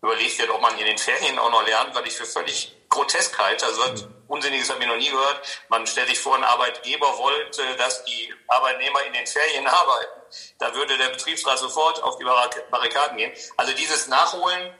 überlegt 0.00 0.38
wird, 0.38 0.50
ob 0.50 0.60
man 0.60 0.76
in 0.78 0.86
den 0.86 0.98
Ferien 0.98 1.38
auch 1.38 1.50
noch 1.50 1.66
lernt, 1.66 1.94
was 1.94 2.04
ich 2.06 2.14
für 2.14 2.26
völlig 2.26 2.76
Groteskheit, 2.88 3.62
also 3.62 3.80
was 3.82 4.06
Unsinniges 4.28 4.70
habe 4.70 4.80
ich 4.80 4.88
noch 4.88 4.96
nie 4.96 5.10
gehört. 5.10 5.40
Man 5.68 5.86
stellt 5.86 6.08
sich 6.08 6.18
vor, 6.18 6.36
ein 6.36 6.44
Arbeitgeber 6.44 7.18
wollte, 7.18 7.62
dass 7.76 8.04
die 8.04 8.34
Arbeitnehmer 8.48 9.02
in 9.04 9.12
den 9.12 9.26
Ferien 9.26 9.66
arbeiten. 9.68 10.20
Da 10.58 10.74
würde 10.74 10.96
der 10.98 11.08
Betriebsrat 11.08 11.58
sofort 11.58 12.02
auf 12.02 12.18
die 12.18 12.24
Barrikaden 12.24 13.18
gehen. 13.18 13.32
Also 13.56 13.72
dieses 13.74 14.08
Nachholen 14.08 14.74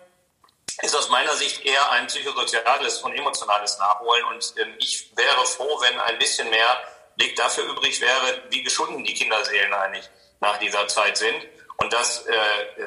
ist 0.82 0.96
aus 0.96 1.08
meiner 1.10 1.34
Sicht 1.34 1.64
eher 1.64 1.92
ein 1.92 2.06
psychosoziales 2.06 3.02
und 3.02 3.14
emotionales 3.14 3.78
Nachholen. 3.78 4.24
Und 4.26 4.54
ähm, 4.60 4.74
ich 4.78 5.10
wäre 5.16 5.44
froh, 5.44 5.80
wenn 5.80 5.98
ein 6.00 6.18
bisschen 6.18 6.48
mehr 6.50 6.82
Blick 7.16 7.36
dafür 7.36 7.64
übrig 7.64 8.00
wäre, 8.00 8.42
wie 8.50 8.62
geschunden 8.62 9.04
die 9.04 9.14
Kinderseelen 9.14 9.72
eigentlich 9.72 10.08
nach 10.40 10.58
dieser 10.58 10.88
Zeit 10.88 11.16
sind. 11.16 11.46
Und 11.78 11.92
dass 11.92 12.26
äh, 12.26 12.34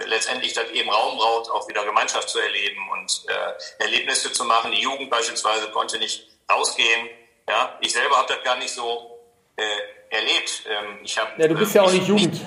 letztendlich 0.05 0.53
das 0.53 0.69
eben 0.69 0.89
Raum 0.89 1.17
braucht, 1.17 1.51
auch 1.51 1.67
wieder 1.67 1.83
Gemeinschaft 1.83 2.29
zu 2.29 2.39
erleben 2.39 2.89
und 2.91 3.25
äh, 3.27 3.83
Erlebnisse 3.83 4.31
zu 4.31 4.45
machen. 4.45 4.71
Die 4.71 4.81
Jugend 4.81 5.09
beispielsweise 5.09 5.69
konnte 5.71 5.97
nicht 5.97 6.27
rausgehen. 6.49 7.09
Ja, 7.47 7.77
ich 7.81 7.91
selber 7.91 8.17
habe 8.17 8.33
das 8.33 8.43
gar 8.43 8.57
nicht 8.57 8.73
so 8.73 9.19
äh, 9.57 9.63
erlebt. 10.15 10.63
Ähm, 10.67 10.99
ich 11.03 11.17
hab, 11.17 11.37
ja, 11.37 11.47
du 11.47 11.55
bist 11.55 11.75
ja 11.75 11.83
auch 11.83 11.91
nicht 11.91 12.07
Jugend. 12.07 12.39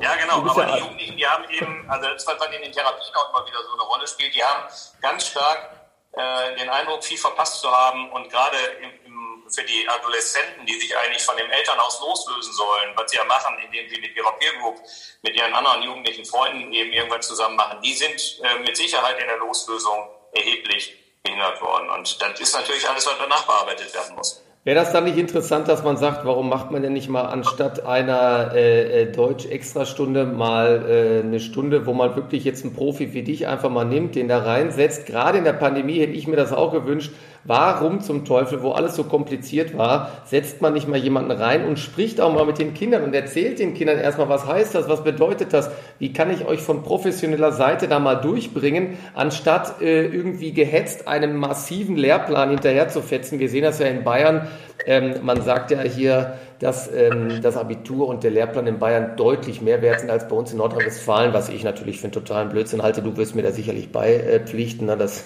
Ja, 0.00 0.14
genau, 0.16 0.48
aber 0.48 0.66
ja 0.66 0.76
die 0.76 0.82
Jugendlichen, 0.82 0.95
die 1.26 1.30
haben 1.30 1.50
eben, 1.50 1.90
also 1.90 2.08
das, 2.08 2.26
was 2.26 2.38
dann 2.38 2.52
in 2.52 2.62
den 2.62 2.72
Therapien 2.72 3.14
auch 3.14 3.30
immer 3.30 3.46
wieder 3.46 3.62
so 3.62 3.72
eine 3.72 3.82
Rolle 3.82 4.06
spielt, 4.06 4.34
die 4.34 4.44
haben 4.44 4.68
ganz 5.00 5.26
stark 5.26 5.70
äh, 6.12 6.54
den 6.56 6.68
Eindruck, 6.68 7.04
viel 7.04 7.18
verpasst 7.18 7.60
zu 7.60 7.70
haben 7.70 8.10
und 8.12 8.30
gerade 8.30 8.58
im, 8.82 9.50
für 9.50 9.62
die 9.62 9.88
Adoleszenten, 9.88 10.66
die 10.66 10.74
sich 10.74 10.96
eigentlich 10.96 11.22
von 11.22 11.36
dem 11.36 11.50
Elternhaus 11.50 12.00
loslösen 12.00 12.52
sollen, 12.52 12.92
was 12.96 13.10
sie 13.10 13.16
ja 13.16 13.24
machen, 13.24 13.56
indem 13.64 13.88
sie 13.88 14.00
mit 14.00 14.16
ihrer 14.16 14.32
Peer 14.32 14.52
Group, 14.54 14.76
mit 15.22 15.36
ihren 15.36 15.54
anderen 15.54 15.82
jugendlichen 15.82 16.24
Freunden 16.24 16.72
eben 16.72 16.92
irgendwas 16.92 17.26
zusammen 17.26 17.56
machen, 17.56 17.80
die 17.80 17.94
sind 17.94 18.40
äh, 18.42 18.58
mit 18.60 18.76
Sicherheit 18.76 19.20
in 19.20 19.26
der 19.26 19.36
Loslösung 19.38 20.08
erheblich 20.32 20.96
behindert 21.22 21.60
worden. 21.60 21.90
Und 21.90 22.20
das 22.20 22.40
ist 22.40 22.54
natürlich 22.54 22.88
alles, 22.88 23.06
was 23.06 23.18
danach 23.18 23.46
bearbeitet 23.46 23.92
werden 23.94 24.16
muss. 24.16 24.42
Wäre 24.66 24.80
das 24.80 24.90
dann 24.90 25.04
nicht 25.04 25.16
interessant, 25.16 25.68
dass 25.68 25.84
man 25.84 25.96
sagt, 25.96 26.24
warum 26.24 26.48
macht 26.48 26.72
man 26.72 26.82
denn 26.82 26.92
nicht 26.92 27.08
mal 27.08 27.22
anstatt 27.22 27.86
einer 27.86 28.50
äh, 28.52 29.02
äh, 29.02 29.12
Deutsch-Extrastunde 29.12 30.26
mal 30.26 30.84
äh, 30.88 31.24
eine 31.24 31.38
Stunde, 31.38 31.86
wo 31.86 31.92
man 31.92 32.16
wirklich 32.16 32.42
jetzt 32.42 32.64
einen 32.64 32.74
Profi 32.74 33.14
wie 33.14 33.22
dich 33.22 33.46
einfach 33.46 33.70
mal 33.70 33.84
nimmt, 33.84 34.16
den 34.16 34.26
da 34.26 34.38
reinsetzt? 34.38 35.06
Gerade 35.06 35.38
in 35.38 35.44
der 35.44 35.52
Pandemie 35.52 36.00
hätte 36.00 36.14
ich 36.14 36.26
mir 36.26 36.34
das 36.34 36.52
auch 36.52 36.72
gewünscht, 36.72 37.12
Warum 37.46 38.00
zum 38.00 38.24
Teufel, 38.24 38.62
wo 38.62 38.72
alles 38.72 38.96
so 38.96 39.04
kompliziert 39.04 39.78
war, 39.78 40.10
setzt 40.24 40.60
man 40.60 40.72
nicht 40.72 40.88
mal 40.88 40.98
jemanden 40.98 41.30
rein 41.30 41.64
und 41.64 41.78
spricht 41.78 42.20
auch 42.20 42.32
mal 42.34 42.44
mit 42.44 42.58
den 42.58 42.74
Kindern 42.74 43.04
und 43.04 43.14
erzählt 43.14 43.58
den 43.58 43.74
Kindern 43.74 43.98
erstmal, 43.98 44.28
was 44.28 44.46
heißt 44.46 44.74
das, 44.74 44.88
was 44.88 45.04
bedeutet 45.04 45.52
das, 45.52 45.70
wie 45.98 46.12
kann 46.12 46.32
ich 46.32 46.44
euch 46.44 46.60
von 46.60 46.82
professioneller 46.82 47.52
Seite 47.52 47.86
da 47.86 47.98
mal 48.00 48.16
durchbringen, 48.16 48.98
anstatt 49.14 49.80
äh, 49.80 50.06
irgendwie 50.06 50.52
gehetzt 50.52 51.06
einem 51.06 51.36
massiven 51.36 51.96
Lehrplan 51.96 52.50
hinterher 52.50 52.88
zu 52.88 53.00
fetzen. 53.00 53.38
Wir 53.38 53.48
sehen 53.48 53.62
das 53.62 53.78
ja 53.78 53.86
in 53.86 54.02
Bayern. 54.02 54.48
Ähm, 54.84 55.14
man 55.22 55.40
sagt 55.42 55.70
ja 55.70 55.80
hier, 55.82 56.34
dass 56.58 56.92
ähm, 56.92 57.40
das 57.42 57.56
Abitur 57.56 58.08
und 58.08 58.24
der 58.24 58.30
Lehrplan 58.30 58.66
in 58.66 58.78
Bayern 58.78 59.16
deutlich 59.16 59.62
mehr 59.62 59.82
wert 59.82 60.00
sind 60.00 60.10
als 60.10 60.28
bei 60.28 60.34
uns 60.34 60.52
in 60.52 60.58
Nordrhein-Westfalen, 60.58 61.32
was 61.32 61.48
ich 61.48 61.64
natürlich 61.64 61.98
für 61.98 62.04
einen 62.04 62.12
totalen 62.12 62.48
Blödsinn 62.48 62.82
halte. 62.82 63.02
Du 63.02 63.16
wirst 63.16 63.34
mir 63.34 63.42
da 63.42 63.52
sicherlich 63.52 63.92
beipflichten. 63.92 64.86
Ne? 64.86 64.96
Das 64.96 65.24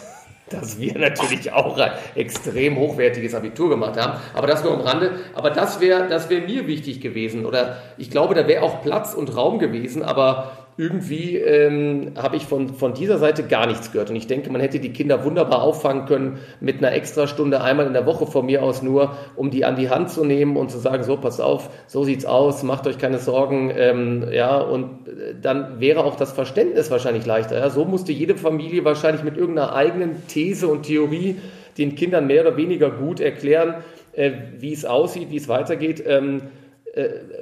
dass 0.50 0.78
wir 0.78 0.98
natürlich 0.98 1.52
auch 1.52 1.78
ein 1.78 1.92
extrem 2.14 2.76
hochwertiges 2.76 3.34
Abitur 3.34 3.70
gemacht 3.70 3.98
haben. 3.98 4.20
Aber 4.34 4.46
das 4.46 4.62
nur 4.62 4.74
am 4.74 4.80
Rande. 4.80 5.12
Aber 5.34 5.50
das 5.50 5.80
wäre 5.80 6.08
das 6.08 6.28
wäre 6.28 6.42
mir 6.42 6.66
wichtig 6.66 7.00
gewesen. 7.00 7.46
Oder 7.46 7.78
ich 7.96 8.10
glaube, 8.10 8.34
da 8.34 8.46
wäre 8.46 8.62
auch 8.62 8.82
Platz 8.82 9.14
und 9.14 9.34
Raum 9.36 9.58
gewesen. 9.58 10.02
Aber 10.02 10.59
irgendwie 10.76 11.36
ähm, 11.36 12.12
habe 12.16 12.36
ich 12.36 12.46
von, 12.46 12.70
von 12.74 12.94
dieser 12.94 13.18
Seite 13.18 13.42
gar 13.42 13.66
nichts 13.66 13.92
gehört. 13.92 14.10
Und 14.10 14.16
ich 14.16 14.26
denke, 14.26 14.50
man 14.50 14.60
hätte 14.60 14.80
die 14.80 14.92
Kinder 14.92 15.24
wunderbar 15.24 15.62
auffangen 15.62 16.06
können 16.06 16.38
mit 16.60 16.78
einer 16.78 16.92
Extrastunde 16.92 17.60
einmal 17.60 17.86
in 17.86 17.92
der 17.92 18.06
Woche 18.06 18.26
von 18.26 18.46
mir 18.46 18.62
aus 18.62 18.82
nur, 18.82 19.16
um 19.36 19.50
die 19.50 19.64
an 19.64 19.76
die 19.76 19.90
Hand 19.90 20.10
zu 20.10 20.24
nehmen 20.24 20.56
und 20.56 20.70
zu 20.70 20.78
sagen, 20.78 21.02
so, 21.02 21.16
passt 21.16 21.40
auf, 21.40 21.70
so 21.86 22.04
sieht's 22.04 22.24
aus, 22.24 22.62
macht 22.62 22.86
euch 22.86 22.98
keine 22.98 23.18
Sorgen. 23.18 23.72
Ähm, 23.76 24.24
ja, 24.32 24.58
und 24.58 25.08
äh, 25.08 25.34
dann 25.40 25.80
wäre 25.80 26.04
auch 26.04 26.16
das 26.16 26.32
Verständnis 26.32 26.90
wahrscheinlich 26.90 27.26
leichter. 27.26 27.58
Ja. 27.58 27.70
So 27.70 27.84
musste 27.84 28.12
jede 28.12 28.36
Familie 28.36 28.84
wahrscheinlich 28.84 29.22
mit 29.22 29.36
irgendeiner 29.36 29.74
eigenen 29.74 30.26
These 30.28 30.68
und 30.68 30.84
Theorie 30.84 31.36
den 31.78 31.94
Kindern 31.94 32.26
mehr 32.26 32.42
oder 32.42 32.56
weniger 32.56 32.90
gut 32.90 33.20
erklären, 33.20 33.76
äh, 34.12 34.32
wie 34.58 34.72
es 34.72 34.84
aussieht, 34.84 35.30
wie 35.30 35.36
es 35.36 35.48
weitergeht. 35.48 36.02
Ähm, 36.06 36.38
äh, 36.38 36.42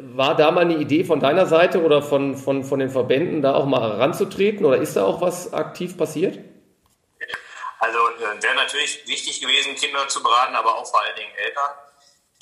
war 0.00 0.36
da 0.36 0.50
mal 0.50 0.60
eine 0.62 0.76
Idee 0.76 1.04
von 1.04 1.20
deiner 1.20 1.46
Seite 1.46 1.82
oder 1.82 2.02
von, 2.02 2.36
von, 2.36 2.64
von 2.64 2.78
den 2.78 2.90
Verbänden, 2.90 3.40
da 3.40 3.54
auch 3.54 3.64
mal 3.64 3.92
ranzutreten 3.92 4.66
oder 4.66 4.76
ist 4.76 4.96
da 4.96 5.04
auch 5.04 5.20
was 5.20 5.52
aktiv 5.52 5.96
passiert? 5.96 6.38
Also 7.78 7.98
äh, 7.98 8.42
wäre 8.42 8.54
natürlich 8.56 9.06
wichtig 9.06 9.40
gewesen, 9.40 9.74
Kinder 9.76 10.06
zu 10.08 10.22
beraten, 10.22 10.54
aber 10.54 10.76
auch 10.76 10.86
vor 10.86 11.00
allen 11.02 11.16
Dingen 11.16 11.32
Eltern, 11.36 11.70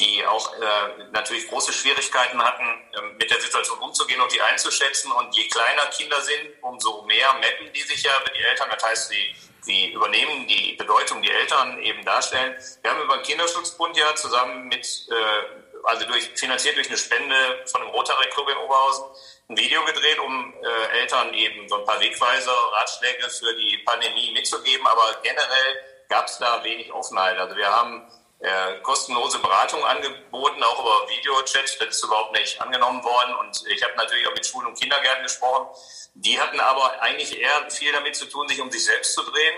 die 0.00 0.26
auch 0.26 0.54
äh, 0.54 1.04
natürlich 1.12 1.48
große 1.48 1.72
Schwierigkeiten 1.72 2.42
hatten, 2.42 2.64
äh, 2.64 3.02
mit 3.18 3.30
der 3.30 3.40
Situation 3.40 3.78
umzugehen 3.78 4.20
und 4.20 4.32
die 4.32 4.40
einzuschätzen. 4.40 5.12
Und 5.12 5.34
je 5.36 5.46
kleiner 5.48 5.86
Kinder 5.86 6.20
sind, 6.22 6.62
umso 6.62 7.02
mehr 7.02 7.32
mappen 7.34 7.72
die 7.74 7.82
sich 7.82 8.02
ja 8.02 8.12
mit 8.24 8.34
den 8.34 8.44
Eltern. 8.44 8.68
Das 8.70 8.82
heißt, 8.82 9.08
sie, 9.10 9.34
sie 9.60 9.92
übernehmen 9.92 10.46
die 10.48 10.72
Bedeutung, 10.72 11.20
die 11.22 11.30
Eltern 11.30 11.80
eben 11.82 12.04
darstellen. 12.04 12.56
Wir 12.82 12.90
haben 12.90 13.02
über 13.02 13.16
den 13.16 13.22
Kinderschutzbund 13.22 13.96
ja 13.96 14.14
zusammen 14.14 14.68
mit 14.68 15.06
äh, 15.10 15.65
also 15.86 16.04
durch, 16.06 16.30
finanziert 16.34 16.76
durch 16.76 16.88
eine 16.88 16.98
Spende 16.98 17.34
von 17.66 17.80
dem 17.80 17.90
Rotary 17.90 18.28
Club 18.30 18.48
in 18.48 18.56
Oberhausen, 18.58 19.04
ein 19.48 19.56
Video 19.56 19.84
gedreht, 19.84 20.18
um 20.18 20.54
äh, 20.54 20.98
Eltern 20.98 21.32
eben 21.32 21.68
so 21.68 21.76
ein 21.76 21.84
paar 21.84 22.00
Wegweiser, 22.00 22.52
Ratschläge 22.72 23.30
für 23.30 23.54
die 23.54 23.78
Pandemie 23.78 24.32
mitzugeben. 24.32 24.86
Aber 24.86 25.20
generell 25.22 25.80
gab 26.08 26.26
es 26.26 26.38
da 26.38 26.62
wenig 26.64 26.92
Offenheit. 26.92 27.38
Also 27.38 27.56
wir 27.56 27.68
haben 27.68 28.10
äh, 28.40 28.80
kostenlose 28.82 29.38
Beratung 29.38 29.84
angeboten, 29.84 30.62
auch 30.64 30.80
über 30.80 31.08
Videochat. 31.08 31.80
Das 31.80 31.88
ist 31.88 32.04
überhaupt 32.04 32.32
nicht 32.36 32.60
angenommen 32.60 33.04
worden. 33.04 33.36
Und 33.36 33.64
ich 33.68 33.82
habe 33.84 33.94
natürlich 33.96 34.26
auch 34.26 34.34
mit 34.34 34.44
Schulen 34.44 34.66
und 34.66 34.78
Kindergärten 34.78 35.22
gesprochen. 35.22 35.68
Die 36.14 36.40
hatten 36.40 36.58
aber 36.58 37.00
eigentlich 37.00 37.38
eher 37.38 37.70
viel 37.70 37.92
damit 37.92 38.16
zu 38.16 38.26
tun, 38.26 38.48
sich 38.48 38.60
um 38.60 38.70
sich 38.70 38.84
selbst 38.84 39.14
zu 39.14 39.22
drehen 39.22 39.54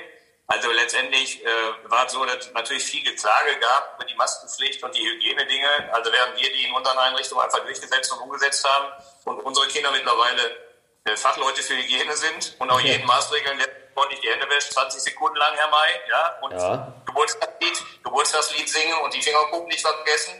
also 0.49 0.73
letztendlich 0.73 1.45
äh, 1.45 1.49
war 1.85 2.07
es 2.07 2.13
so, 2.13 2.25
dass 2.25 2.47
es 2.47 2.53
natürlich 2.55 2.85
viel 2.85 3.05
Geklage 3.05 3.59
gab 3.61 3.97
über 3.97 4.07
die 4.07 4.15
Maskenpflicht 4.15 4.83
und 4.83 4.95
die 4.97 5.07
Hygienedinge. 5.07 5.93
Also 5.93 6.11
während 6.11 6.41
wir 6.41 6.53
die 6.53 6.65
in 6.65 6.75
unseren 6.75 6.99
Einrichtungen 6.99 7.45
einfach 7.45 7.61
durchgesetzt 7.61 8.11
und 8.13 8.21
umgesetzt 8.21 8.67
haben 8.67 8.93
und 9.27 9.41
unsere 9.41 9.69
Kinder 9.69 9.91
mittlerweile 9.93 10.57
äh, 11.05 11.17
Fachleute 11.17 11.63
für 11.63 11.77
Hygiene 11.77 12.17
sind 12.17 12.57
und 12.59 12.71
auch 12.71 12.81
jeden 12.81 13.07
Maßregeln 13.07 13.61
ordentlich 13.99 14.21
die 14.21 14.31
Hände 14.31 14.49
wäscht, 14.49 14.73
20 14.73 15.03
Sekunden 15.03 15.37
lang, 15.37 15.55
Herr 15.55 15.69
May, 15.69 15.91
ja, 16.09 16.39
und 16.41 16.53
ja. 16.53 16.95
Geburtstagslied, 17.05 18.05
Geburtstagslied 18.05 18.69
singen 18.69 18.97
und 19.05 19.13
die 19.13 19.21
Fingerkuppen 19.21 19.69
nicht 19.69 19.81
vergessen, 19.81 20.35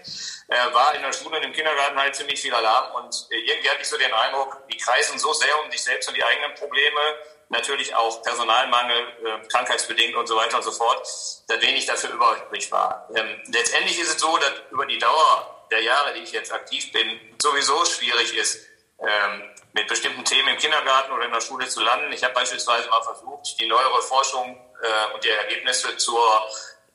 äh, 0.49 0.73
war 0.73 0.95
in 0.95 1.03
der 1.03 1.13
Schule 1.13 1.37
und 1.39 1.43
im 1.43 1.53
Kindergarten 1.53 1.99
halt 1.99 2.15
ziemlich 2.15 2.41
viel 2.41 2.55
Alarm 2.55 2.95
und 2.95 3.27
äh, 3.31 3.37
irgendwie 3.37 3.69
hatte 3.69 3.83
ich 3.83 3.89
so 3.89 3.99
den 3.99 4.13
Eindruck, 4.13 4.63
die 4.71 4.77
kreisen 4.77 5.19
so 5.19 5.33
sehr 5.33 5.61
um 5.63 5.71
sich 5.71 5.83
selbst 5.83 6.09
und 6.09 6.17
die 6.17 6.25
eigenen 6.25 6.55
Probleme, 6.55 7.01
natürlich 7.49 7.95
auch 7.95 8.23
Personalmangel, 8.23 8.97
äh, 8.99 9.49
krankheitsbedingt 9.49 10.17
und 10.17 10.27
so 10.27 10.37
weiter 10.37 10.57
und 10.57 10.63
so 10.63 10.73
fort, 10.73 11.01
dass 11.01 11.45
wenig 11.61 11.87
dafür 11.87 12.11
übrig 12.11 12.71
war. 12.71 13.09
Ähm, 13.15 13.41
letztendlich 13.47 13.99
ist 13.99 14.09
es 14.09 14.21
so, 14.21 14.37
dass 14.39 14.53
über 14.71 14.87
die 14.87 14.99
Dauer 14.99 15.67
der 15.71 15.83
Jahre, 15.83 16.15
die 16.15 16.21
ich 16.21 16.33
jetzt 16.33 16.53
aktiv 16.53 16.93
bin, 16.93 17.19
sowieso 17.41 17.85
schwierig 17.85 18.37
ist, 18.37 18.67
ähm, 19.01 19.45
mit 19.73 19.87
bestimmten 19.87 20.25
Themen 20.25 20.49
im 20.49 20.59
Kindergarten 20.59 21.13
oder 21.13 21.25
in 21.25 21.33
der 21.33 21.41
Schule 21.41 21.69
zu 21.69 21.81
landen. 21.81 22.13
Ich 22.13 22.25
habe 22.25 22.35
beispielsweise 22.35 22.89
mal 22.89 23.03
versucht, 23.03 23.59
die 23.61 23.67
neuere 23.67 24.03
Forschung 24.03 24.59
äh, 24.83 25.15
und 25.15 25.25
die 25.25 25.29
Ergebnisse 25.29 25.97
zur 25.97 26.21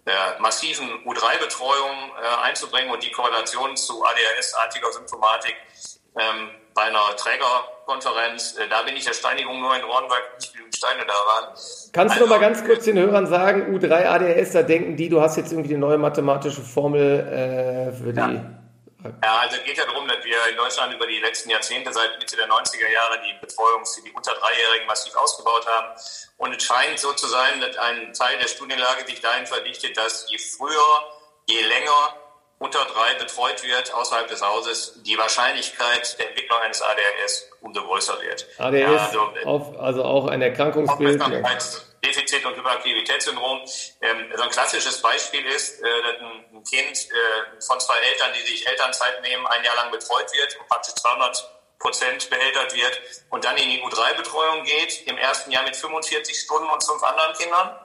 äh, 0.05 0.39
massiven 0.39 0.89
U3-Betreuung 1.05 2.11
äh, 2.21 2.25
einzubringen 2.41 2.91
und 2.91 3.01
die 3.03 3.11
Korrelation 3.11 3.77
zu 3.77 4.03
ADHS-artiger 4.03 4.91
Symptomatik 4.91 5.55
ähm, 6.19 6.49
bei 6.73 6.83
einer 6.83 7.15
Trägerkonferenz. 7.15 8.57
Äh, 8.57 8.67
da 8.69 8.83
bin 8.83 8.95
ich 8.95 9.05
der 9.05 9.13
Steinigung 9.13 9.59
nur 9.59 9.75
in 9.75 9.83
Ohren, 9.83 10.09
weil 10.09 10.19
nicht 10.39 10.53
genügend 10.53 10.75
Steine 10.75 11.05
da 11.05 11.13
waren. 11.13 11.47
Kannst 11.93 11.95
also, 11.95 12.13
du 12.13 12.19
noch 12.21 12.29
mal 12.29 12.39
ganz 12.39 12.63
kurz 12.63 12.85
den 12.85 12.97
Hörern 12.97 13.27
sagen, 13.27 13.75
U3 13.75 14.07
ADHS, 14.07 14.51
da 14.53 14.63
denken 14.63 14.95
die, 14.95 15.09
du 15.09 15.21
hast 15.21 15.37
jetzt 15.37 15.51
irgendwie 15.51 15.69
die 15.69 15.77
neue 15.77 15.97
mathematische 15.97 16.61
Formel 16.61 17.91
äh, 17.91 17.93
für 17.93 18.13
die... 18.13 18.19
Ja. 18.19 18.59
Ja, 19.21 19.39
also 19.39 19.57
es 19.57 19.63
geht 19.65 19.77
ja 19.77 19.85
darum, 19.85 20.07
dass 20.07 20.23
wir 20.23 20.37
in 20.49 20.55
Deutschland 20.55 20.93
über 20.93 21.05
die 21.05 21.19
letzten 21.19 21.49
Jahrzehnte, 21.49 21.91
seit 21.91 22.17
Mitte 22.19 22.37
der 22.37 22.47
90er 22.47 22.89
Jahre, 22.89 23.19
die 23.19 23.33
Betreuung 23.45 23.85
für 23.85 24.01
die 24.01 24.11
unter 24.11 24.33
Dreijährigen 24.33 24.87
massiv 24.87 25.13
ausgebaut 25.17 25.67
haben. 25.67 25.87
Und 26.37 26.55
es 26.55 26.63
scheint 26.63 26.97
so 26.97 27.11
zu 27.11 27.27
sein, 27.27 27.59
dass 27.59 27.77
ein 27.77 28.13
Teil 28.13 28.37
der 28.39 28.47
Studienlage 28.47 29.05
sich 29.05 29.19
dahin 29.19 29.45
verdichtet, 29.45 29.97
dass 29.97 30.25
je 30.29 30.37
früher, 30.37 31.11
je 31.47 31.61
länger 31.63 32.15
unter 32.63 32.85
drei 32.85 33.13
betreut 33.15 33.61
wird 33.63 33.93
außerhalb 33.93 34.27
des 34.29 34.41
Hauses, 34.41 35.01
die 35.03 35.17
Wahrscheinlichkeit 35.17 36.17
der 36.17 36.29
Entwicklung 36.29 36.59
eines 36.59 36.81
ADHS 36.81 37.49
umso 37.59 37.81
größer 37.83 38.21
wird. 38.21 38.47
ADHS, 38.57 38.79
ja, 38.79 39.05
also, 39.05 39.19
auf, 39.43 39.79
also 39.79 40.03
auch 40.03 40.27
ein 40.27 40.41
Erkrankungsbild. 40.41 41.21
Defizit- 42.03 42.45
und 42.45 42.55
Hyperaktivitätssyndrom. 42.55 43.61
Ähm, 44.01 44.31
so 44.35 44.43
ein 44.43 44.49
klassisches 44.49 45.01
Beispiel 45.01 45.45
ist, 45.45 45.81
äh, 45.81 45.83
dass 45.83 46.21
ein, 46.21 46.63
Kind 46.63 46.97
äh, 46.97 47.61
von 47.65 47.79
zwei 47.79 47.97
Eltern, 47.97 48.31
die 48.33 48.45
sich 48.47 48.67
Elternzeit 48.67 49.21
nehmen, 49.21 49.45
ein 49.47 49.63
Jahr 49.63 49.75
lang 49.75 49.91
betreut 49.91 50.31
wird 50.33 50.57
und 50.59 50.67
praktisch 50.67 50.95
200 50.95 51.49
Prozent 51.79 52.29
behältert 52.29 52.73
wird 52.73 53.01
und 53.29 53.43
dann 53.43 53.57
in 53.57 53.69
die 53.69 53.81
U3-Betreuung 53.81 54.63
geht, 54.63 55.05
im 55.07 55.17
ersten 55.17 55.51
Jahr 55.51 55.63
mit 55.63 55.75
45 55.75 56.39
Stunden 56.39 56.69
und 56.69 56.83
fünf 56.83 57.03
anderen 57.03 57.33
Kindern 57.33 57.75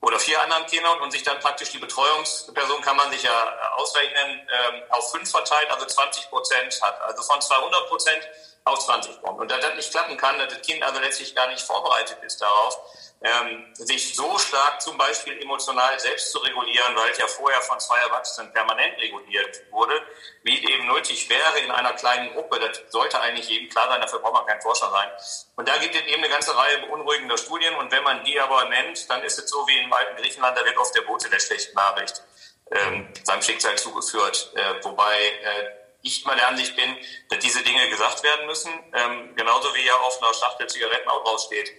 oder 0.00 0.18
vier 0.18 0.40
anderen 0.40 0.66
Kindern 0.66 0.98
und 1.00 1.10
sich 1.10 1.22
dann 1.22 1.38
praktisch 1.40 1.70
die 1.70 1.78
Betreuungsperson 1.78 2.80
kann 2.80 2.96
man 2.96 3.10
sich 3.10 3.22
ja 3.22 3.72
ausrechnen, 3.76 4.48
ähm, 4.48 4.82
auf 4.90 5.10
fünf 5.10 5.30
verteilt, 5.30 5.70
also 5.70 5.84
20 5.84 6.30
Prozent 6.30 6.80
hat. 6.82 7.00
Also 7.02 7.22
von 7.22 7.40
200 7.40 7.88
Prozent 7.88 8.28
auf 8.64 8.78
20 8.78 9.20
kommt. 9.22 9.40
Und 9.40 9.50
da 9.50 9.58
das 9.58 9.74
nicht 9.74 9.90
klappen 9.90 10.16
kann, 10.16 10.38
dass 10.38 10.52
das 10.52 10.62
Kind 10.62 10.82
also 10.82 11.00
letztlich 11.00 11.34
gar 11.34 11.48
nicht 11.48 11.62
vorbereitet 11.62 12.18
ist 12.22 12.40
darauf, 12.40 12.78
ähm, 13.22 13.66
sich 13.74 14.14
so 14.14 14.38
stark 14.38 14.80
zum 14.80 14.96
Beispiel 14.96 15.40
emotional 15.42 15.98
selbst 16.00 16.32
zu 16.32 16.38
regulieren, 16.38 16.96
weil 16.96 17.10
es 17.10 17.18
ja 17.18 17.26
vorher 17.26 17.60
von 17.62 17.78
zwei 17.78 17.98
Erwachsenen 17.98 18.52
permanent 18.52 18.98
reguliert 18.98 19.60
wurde, 19.70 19.94
wie 20.42 20.56
es 20.56 20.70
eben 20.70 20.86
nötig 20.86 21.28
wäre 21.28 21.58
in 21.60 21.70
einer 21.70 21.92
kleinen 21.92 22.32
Gruppe. 22.32 22.58
Das 22.58 22.80
sollte 22.88 23.20
eigentlich 23.20 23.48
jedem 23.48 23.68
klar 23.68 23.88
sein, 23.88 24.00
dafür 24.00 24.20
braucht 24.20 24.34
man 24.34 24.46
kein 24.46 24.60
Forscher 24.62 24.90
sein. 24.90 25.10
Und 25.56 25.68
da 25.68 25.76
gibt 25.78 25.94
es 25.94 26.02
eben 26.02 26.22
eine 26.22 26.30
ganze 26.30 26.56
Reihe 26.56 26.78
beunruhigender 26.78 27.36
Studien 27.36 27.74
und 27.76 27.92
wenn 27.92 28.02
man 28.02 28.24
die 28.24 28.40
aber 28.40 28.64
nennt, 28.66 29.10
dann 29.10 29.22
ist 29.22 29.38
es 29.38 29.50
so 29.50 29.66
wie 29.68 29.78
im 29.78 29.92
alten 29.92 30.16
Griechenland, 30.16 30.56
da 30.56 30.64
wird 30.64 30.78
oft 30.78 30.94
der 30.94 31.02
Bote 31.02 31.28
der 31.28 31.40
schlechten 31.40 31.74
Nachricht 31.74 32.22
ähm, 32.70 33.08
seinem 33.24 33.42
Schicksal 33.42 33.76
zugeführt, 33.76 34.52
äh, 34.54 34.82
wobei 34.82 35.16
äh, 35.18 35.79
ich 36.02 36.24
mal 36.24 36.36
der 36.36 36.48
Ansicht 36.48 36.76
bin, 36.76 36.96
dass 37.28 37.38
diese 37.40 37.62
Dinge 37.62 37.88
gesagt 37.88 38.22
werden 38.22 38.46
müssen, 38.46 38.72
ähm, 38.94 39.34
genauso 39.36 39.74
wie 39.74 39.84
ja 39.84 39.94
auf 39.94 40.22
einer 40.22 40.34
Schachtel 40.34 40.66
Zigaretten 40.66 41.08
auch 41.08 41.24
draufsteht 41.24 41.70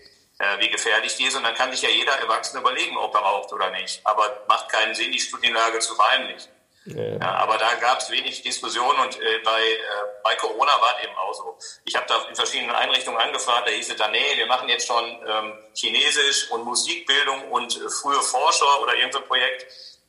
äh, 0.41 0.59
wie 0.59 0.69
gefährlich 0.69 1.15
die 1.15 1.25
ist. 1.25 1.35
Und 1.35 1.43
dann 1.43 1.55
kann 1.55 1.71
sich 1.71 1.81
ja 1.81 1.89
jeder 1.89 2.13
Erwachsene 2.13 2.61
überlegen, 2.61 2.97
ob 2.97 3.13
er 3.13 3.21
raucht 3.21 3.53
oder 3.53 3.69
nicht. 3.71 4.01
Aber 4.03 4.43
macht 4.47 4.69
keinen 4.69 4.95
Sinn, 4.95 5.11
die 5.11 5.19
Studienlage 5.19 5.79
zu 5.79 5.95
verheimlichen. 5.95 6.51
Ja. 6.85 7.17
Ja, 7.19 7.35
aber 7.35 7.59
da 7.59 7.75
gab 7.75 7.99
es 7.99 8.09
wenig 8.09 8.41
Diskussion 8.41 8.97
und 9.01 9.21
äh, 9.21 9.39
bei, 9.43 9.61
äh, 9.61 9.77
bei 10.23 10.33
Corona 10.35 10.81
war 10.81 10.95
es 10.97 11.05
eben 11.05 11.15
auch 11.15 11.31
so. 11.31 11.57
Ich 11.85 11.95
habe 11.95 12.07
da 12.07 12.25
in 12.27 12.35
verschiedenen 12.35 12.75
Einrichtungen 12.75 13.19
angefragt, 13.19 13.67
da 13.67 13.71
hieß 13.71 13.91
es 13.91 13.97
dann, 13.97 14.11
nee, 14.11 14.35
wir 14.35 14.47
machen 14.47 14.67
jetzt 14.67 14.87
schon 14.87 15.05
ähm, 15.27 15.59
Chinesisch 15.75 16.49
und 16.49 16.63
Musikbildung 16.63 17.51
und 17.51 17.77
äh, 17.77 17.87
frühe 17.87 18.19
Forscher 18.23 18.81
oder 18.81 18.95
irgendein 18.95 19.25
Projekt. 19.25 19.67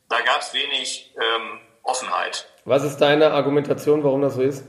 Da 0.08 0.22
gab 0.22 0.40
es 0.40 0.54
wenig 0.54 1.14
ähm, 1.20 1.60
Offenheit. 1.82 2.48
Was 2.64 2.84
ist 2.84 2.98
deine 2.98 3.32
Argumentation, 3.32 4.04
warum 4.04 4.22
das 4.22 4.34
so 4.34 4.42
ist? 4.42 4.64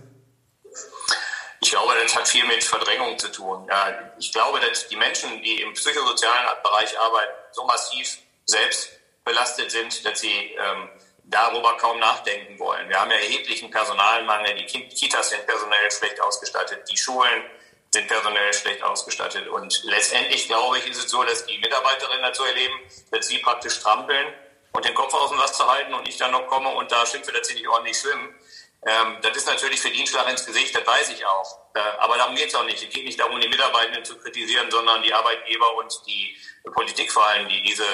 Ich 1.62 1.70
glaube, 1.70 1.94
das 2.04 2.16
hat 2.16 2.28
viel 2.28 2.46
mit 2.46 2.64
Verdrängung 2.64 3.18
zu 3.18 3.32
tun. 3.32 3.66
Ja, 3.70 4.12
ich 4.20 4.34
glaube, 4.34 4.60
dass 4.60 4.88
die 4.88 4.98
Menschen, 4.98 5.42
die 5.44 5.62
im 5.62 5.74
psychosozialen 5.74 6.48
Bereich 6.62 7.00
arbeiten, 7.00 7.32
so 7.52 7.64
massiv 7.64 8.18
selbst 8.46 8.90
belastet 9.24 9.72
sind, 9.72 10.06
dass 10.06 10.20
sie 10.20 10.56
ähm, 10.58 10.90
darüber 11.24 11.78
kaum 11.78 12.00
nachdenken 12.00 12.60
wollen. 12.60 12.90
Wir 12.90 13.00
haben 13.00 13.12
ja 13.12 13.18
erheblichen 13.18 13.72
Personalmangel. 13.72 14.56
Die 14.56 14.66
Kitas 14.66 15.30
sind 15.30 15.46
personell 15.46 15.90
schlecht 15.92 16.20
ausgestattet. 16.20 16.84
Die 16.92 16.98
Schulen 16.98 17.44
sind 17.94 18.08
personell 18.08 18.54
schlecht 18.54 18.84
ausgestattet. 18.84 19.48
Und 19.48 19.84
letztendlich, 19.84 20.48
glaube 20.48 20.80
ich, 20.80 20.88
ist 20.88 20.98
es 20.98 21.10
so, 21.10 21.24
dass 21.24 21.46
die 21.46 21.60
Mitarbeiterinnen 21.60 22.24
dazu 22.24 22.44
erleben, 22.44 22.74
dass 23.12 23.28
sie 23.28 23.38
praktisch 23.38 23.80
trampeln 23.80 24.34
und 24.74 24.86
den 24.86 24.94
Kopf 24.94 25.14
aus 25.14 25.30
dem 25.30 25.40
Wasser 25.40 25.68
halten 25.68 25.94
und 25.94 26.08
ich 26.08 26.18
dann 26.18 26.32
noch 26.32 26.48
komme 26.48 26.70
und 26.70 26.92
da 26.92 27.06
schimpfe, 27.06 27.32
dass 27.32 27.48
sie 27.48 27.56
nicht 27.56 27.68
ordentlich 27.68 27.98
schwimmen. 27.98 28.36
Ähm, 28.86 29.18
das 29.22 29.38
ist 29.38 29.48
natürlich 29.48 29.80
für 29.80 29.90
den 29.90 30.06
Schlag 30.06 30.30
ins 30.30 30.46
Gesicht, 30.46 30.76
das 30.76 30.86
weiß 30.86 31.10
ich 31.10 31.26
auch. 31.26 31.60
Äh, 31.76 31.80
aber 32.00 32.18
darum 32.18 32.36
geht 32.36 32.50
es 32.50 32.56
auch 32.56 32.66
nicht. 32.66 32.84
Es 32.84 32.90
geht 32.90 33.06
nicht 33.06 33.20
darum, 33.20 33.40
die 33.40 33.48
Mitarbeitenden 33.48 34.04
zu 34.04 34.18
kritisieren, 34.18 34.70
sondern 34.70 35.02
die 35.04 35.14
Arbeitgeber 35.14 35.76
und 35.78 36.02
die 36.06 36.36
Politik 36.74 37.12
vor 37.12 37.26
allem, 37.26 37.48
die 37.48 37.62
diese 37.64 37.86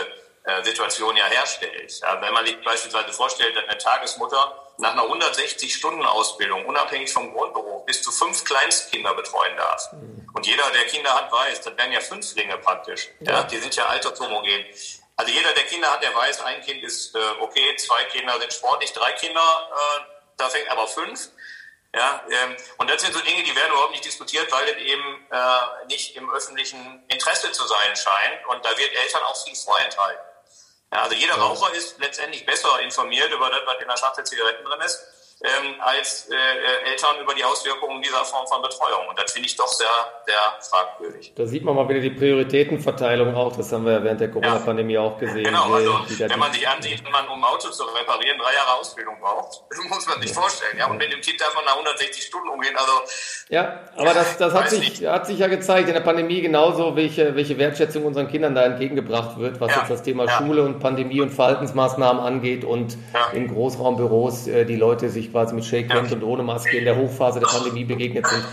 äh, 0.45 0.63
Situation 0.63 1.15
ja 1.15 1.25
herstellt. 1.25 1.99
Ja, 2.01 2.19
wenn 2.21 2.33
man 2.33 2.45
sich 2.45 2.59
beispielsweise 2.61 3.13
vorstellt, 3.13 3.55
dass 3.55 3.65
eine 3.65 3.77
Tagesmutter 3.77 4.73
nach 4.77 4.93
einer 4.93 5.03
160-Stunden-Ausbildung, 5.03 6.65
unabhängig 6.65 7.11
vom 7.11 7.33
Grundberuf, 7.33 7.85
bis 7.85 8.01
zu 8.01 8.11
fünf 8.11 8.43
Kleinstkinder 8.45 9.13
betreuen 9.13 9.55
darf. 9.57 9.91
Mhm. 9.91 10.29
Und 10.33 10.47
jeder, 10.47 10.63
der 10.71 10.85
Kinder 10.85 11.13
hat, 11.13 11.31
weiß, 11.31 11.61
das 11.61 11.77
wären 11.77 11.91
ja 11.91 11.99
Fünflinge 11.99 12.57
praktisch. 12.57 13.09
Ja. 13.19 13.33
ja 13.33 13.43
die 13.43 13.57
sind 13.57 13.75
ja 13.75 13.85
altershomogen. 13.87 14.65
Also 15.19 15.33
jeder, 15.33 15.51
der 15.51 15.65
Kinder 15.65 15.91
hat, 15.91 16.01
der 16.01 16.15
weiß, 16.15 16.39
ein 16.43 16.61
Kind 16.61 16.81
ist 16.81 17.13
äh, 17.13 17.19
okay, 17.41 17.75
zwei 17.75 18.05
Kinder 18.05 18.39
sind 18.39 18.53
sportlich, 18.53 18.93
drei 18.93 19.11
Kinder 19.11 19.69
äh, 19.69 20.19
da 20.37 20.47
fängt 20.47 20.71
aber 20.71 20.87
fünf. 20.87 21.27
Ja, 21.93 22.23
ähm, 22.29 22.55
und 22.77 22.89
das 22.89 23.01
sind 23.01 23.13
so 23.13 23.19
Dinge, 23.19 23.43
die 23.43 23.53
werden 23.53 23.71
überhaupt 23.71 23.91
nicht 23.91 24.05
diskutiert, 24.05 24.49
weil 24.49 24.69
es 24.69 24.77
eben 24.77 25.27
äh, 25.29 25.85
nicht 25.87 26.15
im 26.15 26.29
öffentlichen 26.31 27.03
Interesse 27.09 27.51
zu 27.51 27.67
sein 27.67 27.97
scheint. 27.97 28.45
Und 28.47 28.63
da 28.63 28.69
wird 28.77 28.95
Eltern 28.95 29.23
auch 29.23 29.43
viel 29.43 29.55
vorenthalten. 29.57 30.23
Ja, 30.93 31.01
also 31.01 31.15
jeder 31.15 31.35
Raucher 31.35 31.73
ist 31.73 31.99
letztendlich 31.99 32.45
besser 32.45 32.79
informiert 32.79 33.29
über 33.33 33.49
das, 33.49 33.59
was 33.65 33.81
in 33.81 33.89
der 33.89 33.97
Schachtel 33.97 34.23
Zigaretten 34.23 34.63
drin 34.63 34.79
ist, 34.79 35.03
ähm, 35.41 35.75
als 35.79 36.27
äh, 36.29 36.35
äh, 36.35 36.91
Eltern 36.91 37.15
über 37.21 37.33
die 37.33 37.43
Auswirkungen 37.43 38.01
dieser 38.01 38.25
Form 38.25 38.45
von 38.47 38.61
Betreuung. 38.61 39.07
Und 39.07 39.17
das 39.17 39.31
finde 39.31 39.47
ich 39.47 39.55
doch 39.55 39.67
sehr, 39.67 39.87
sehr 40.25 40.35
fragwürdig. 40.59 41.31
Da 41.35 41.45
sieht 41.45 41.63
man 41.63 41.75
mal 41.75 41.87
wieder 41.87 42.01
die 42.01 42.09
Prioritätenverteilung 42.09 43.33
auch. 43.35 43.55
Das 43.55 43.71
haben 43.71 43.85
wir 43.85 43.93
ja 43.93 44.03
während 44.03 44.19
der 44.19 44.31
Corona-Pandemie 44.31 44.93
ja. 44.93 45.01
auch 45.01 45.17
gesehen. 45.17 45.45
Genau, 45.45 45.73
also 45.73 45.99
wenn 46.17 46.39
man 46.39 46.51
sich 46.51 46.67
ansieht, 46.67 47.05
wenn 47.05 47.11
man 47.11 47.25
um 47.29 47.41
ein 47.41 47.49
Auto 47.49 47.69
zu 47.69 47.83
reparieren 47.85 48.37
drei 48.37 48.53
Jahre 48.53 48.79
Ausbildung 48.79 49.17
braucht, 49.21 49.63
muss 49.89 50.07
man 50.07 50.21
sich 50.21 50.33
vorstellen. 50.33 50.77
Ja, 50.77 50.87
und 50.87 50.97
mit 50.97 51.11
dem 51.11 51.21
Kind 51.21 51.39
darf 51.39 51.55
man 51.55 51.63
nach 51.63 51.73
160 51.73 52.21
Stunden 52.21 52.49
umgehen. 52.49 52.75
Also 52.75 52.91
ja, 53.47 53.79
aber 53.95 54.13
das, 54.13 54.37
das 54.37 54.53
hat 54.53 54.69
sich, 54.69 55.05
hat 55.07 55.25
sich 55.25 55.39
ja 55.39 55.47
gezeigt 55.47 55.87
in 55.87 55.93
der 55.93 56.01
Pandemie 56.01 56.41
genauso, 56.41 56.97
welche, 56.97 57.35
welche 57.35 57.57
Wertschätzung 57.57 58.05
unseren 58.05 58.27
Kindern 58.27 58.55
da 58.55 58.63
entgegengebracht 58.63 59.39
wird, 59.39 59.61
was 59.61 59.71
ja. 59.71 59.79
jetzt 59.79 59.89
das 59.89 60.03
Thema 60.03 60.25
ja. 60.25 60.37
Schule 60.37 60.63
und 60.63 60.79
Pandemie 60.79 61.21
und 61.21 61.31
Verhaltensmaßnahmen 61.31 62.21
angeht 62.21 62.65
und 62.65 62.97
in 63.33 63.47
Großraumbüros 63.47 64.47
äh, 64.47 64.65
die 64.65 64.75
Leute 64.75 65.09
sich 65.09 65.28
quasi 65.31 65.55
mit 65.55 65.65
Shake 65.65 65.93
Hand 65.93 66.11
und 66.11 66.23
ohne 66.23 66.43
Maske 66.43 66.77
in 66.77 66.85
der 66.85 66.97
Hochphase 66.97 67.39
der 67.39 67.47
Pandemie 67.47 67.85
begegnet 67.85 68.27
sind. 68.27 68.43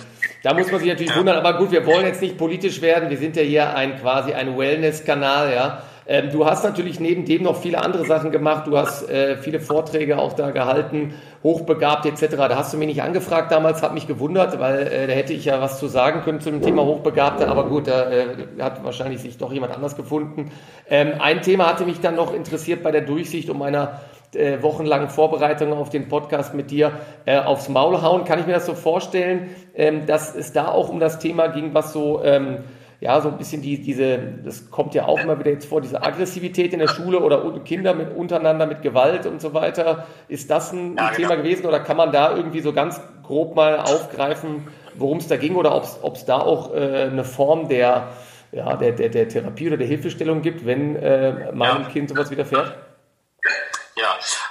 Da 0.42 0.54
muss 0.54 0.70
man 0.70 0.80
sich 0.80 0.88
natürlich 0.88 1.16
wundern, 1.16 1.36
aber 1.36 1.58
gut, 1.58 1.72
wir 1.72 1.84
wollen 1.86 2.06
jetzt 2.06 2.22
nicht 2.22 2.38
politisch 2.38 2.80
werden. 2.80 3.10
Wir 3.10 3.18
sind 3.18 3.36
ja 3.36 3.42
hier 3.42 3.74
ein 3.74 3.98
quasi 4.00 4.32
ein 4.32 4.56
Wellness-Kanal, 4.56 5.52
ja. 5.52 5.82
Ähm, 6.08 6.30
du 6.30 6.46
hast 6.46 6.62
natürlich 6.62 7.00
neben 7.00 7.24
dem 7.24 7.42
noch 7.42 7.60
viele 7.60 7.82
andere 7.82 8.04
Sachen 8.06 8.30
gemacht. 8.30 8.66
Du 8.68 8.78
hast 8.78 9.08
äh, 9.10 9.36
viele 9.38 9.58
Vorträge 9.58 10.18
auch 10.18 10.34
da 10.34 10.52
gehalten, 10.52 11.14
hochbegabt 11.42 12.06
etc. 12.06 12.36
Da 12.36 12.56
hast 12.56 12.72
du 12.72 12.76
mich 12.76 12.86
nicht 12.86 13.02
angefragt 13.02 13.50
damals, 13.50 13.82
hat 13.82 13.92
mich 13.92 14.06
gewundert, 14.06 14.60
weil 14.60 14.86
äh, 14.86 15.06
da 15.08 15.12
hätte 15.12 15.32
ich 15.32 15.46
ja 15.46 15.60
was 15.60 15.80
zu 15.80 15.88
sagen 15.88 16.22
können 16.22 16.40
zu 16.40 16.50
dem 16.50 16.62
Thema 16.62 16.84
Hochbegabte. 16.84 17.48
Aber 17.48 17.68
gut, 17.68 17.88
da 17.88 18.08
äh, 18.10 18.26
hat 18.60 18.84
wahrscheinlich 18.84 19.20
sich 19.20 19.36
doch 19.36 19.52
jemand 19.52 19.74
anders 19.74 19.96
gefunden. 19.96 20.52
Ähm, 20.88 21.14
ein 21.18 21.42
Thema 21.42 21.66
hatte 21.66 21.84
mich 21.84 22.00
dann 22.00 22.14
noch 22.14 22.32
interessiert 22.32 22.84
bei 22.84 22.92
der 22.92 23.00
Durchsicht 23.00 23.50
um 23.50 23.58
meiner 23.58 24.00
äh, 24.34 24.62
wochenlangen 24.62 25.08
Vorbereitungen 25.08 25.74
auf 25.74 25.90
den 25.90 26.08
Podcast 26.08 26.54
mit 26.54 26.70
dir 26.70 26.92
äh, 27.24 27.38
aufs 27.38 27.68
Maul 27.68 28.02
hauen. 28.02 28.24
Kann 28.24 28.38
ich 28.38 28.46
mir 28.46 28.54
das 28.54 28.66
so 28.66 28.74
vorstellen, 28.74 29.50
ähm, 29.74 30.06
dass 30.06 30.34
es 30.34 30.52
da 30.52 30.68
auch 30.68 30.88
um 30.88 31.00
das 31.00 31.18
Thema 31.18 31.48
ging, 31.48 31.74
was 31.74 31.92
so, 31.92 32.22
ähm, 32.24 32.58
ja, 33.00 33.20
so 33.20 33.28
ein 33.28 33.38
bisschen 33.38 33.62
die, 33.62 33.80
diese, 33.80 34.18
das 34.44 34.70
kommt 34.70 34.94
ja 34.94 35.06
auch 35.06 35.20
immer 35.20 35.38
wieder 35.38 35.50
jetzt 35.50 35.66
vor, 35.66 35.80
diese 35.80 36.02
Aggressivität 36.02 36.72
in 36.72 36.78
der 36.78 36.88
Schule 36.88 37.20
oder 37.20 37.60
Kinder 37.60 37.94
mit 37.94 38.16
untereinander 38.16 38.66
mit 38.66 38.82
Gewalt 38.82 39.26
und 39.26 39.40
so 39.40 39.54
weiter. 39.54 40.06
Ist 40.28 40.50
das 40.50 40.72
ein, 40.72 40.96
ja, 40.96 41.10
Thema 41.10 41.28
genau. 41.30 41.42
gewesen 41.42 41.66
oder 41.66 41.80
kann 41.80 41.96
man 41.96 42.12
da 42.12 42.34
irgendwie 42.34 42.60
so 42.60 42.72
ganz 42.72 43.00
grob 43.22 43.54
mal 43.54 43.78
aufgreifen, 43.78 44.68
worum 44.94 45.18
es 45.18 45.28
da 45.28 45.36
ging 45.36 45.56
oder 45.56 45.74
ob 45.74 46.14
es 46.14 46.24
da 46.24 46.38
auch 46.38 46.74
äh, 46.74 47.08
eine 47.10 47.24
Form 47.24 47.68
der, 47.68 48.08
ja, 48.52 48.76
der, 48.76 48.92
der, 48.92 49.10
der 49.10 49.28
Therapie 49.28 49.68
oder 49.68 49.76
der 49.76 49.86
Hilfestellung 49.86 50.40
gibt, 50.40 50.64
wenn 50.64 50.96
äh, 50.96 51.52
meinem 51.52 51.82
ja. 51.82 51.88
Kind 51.90 52.08
sowas 52.08 52.30
widerfährt? 52.30 52.74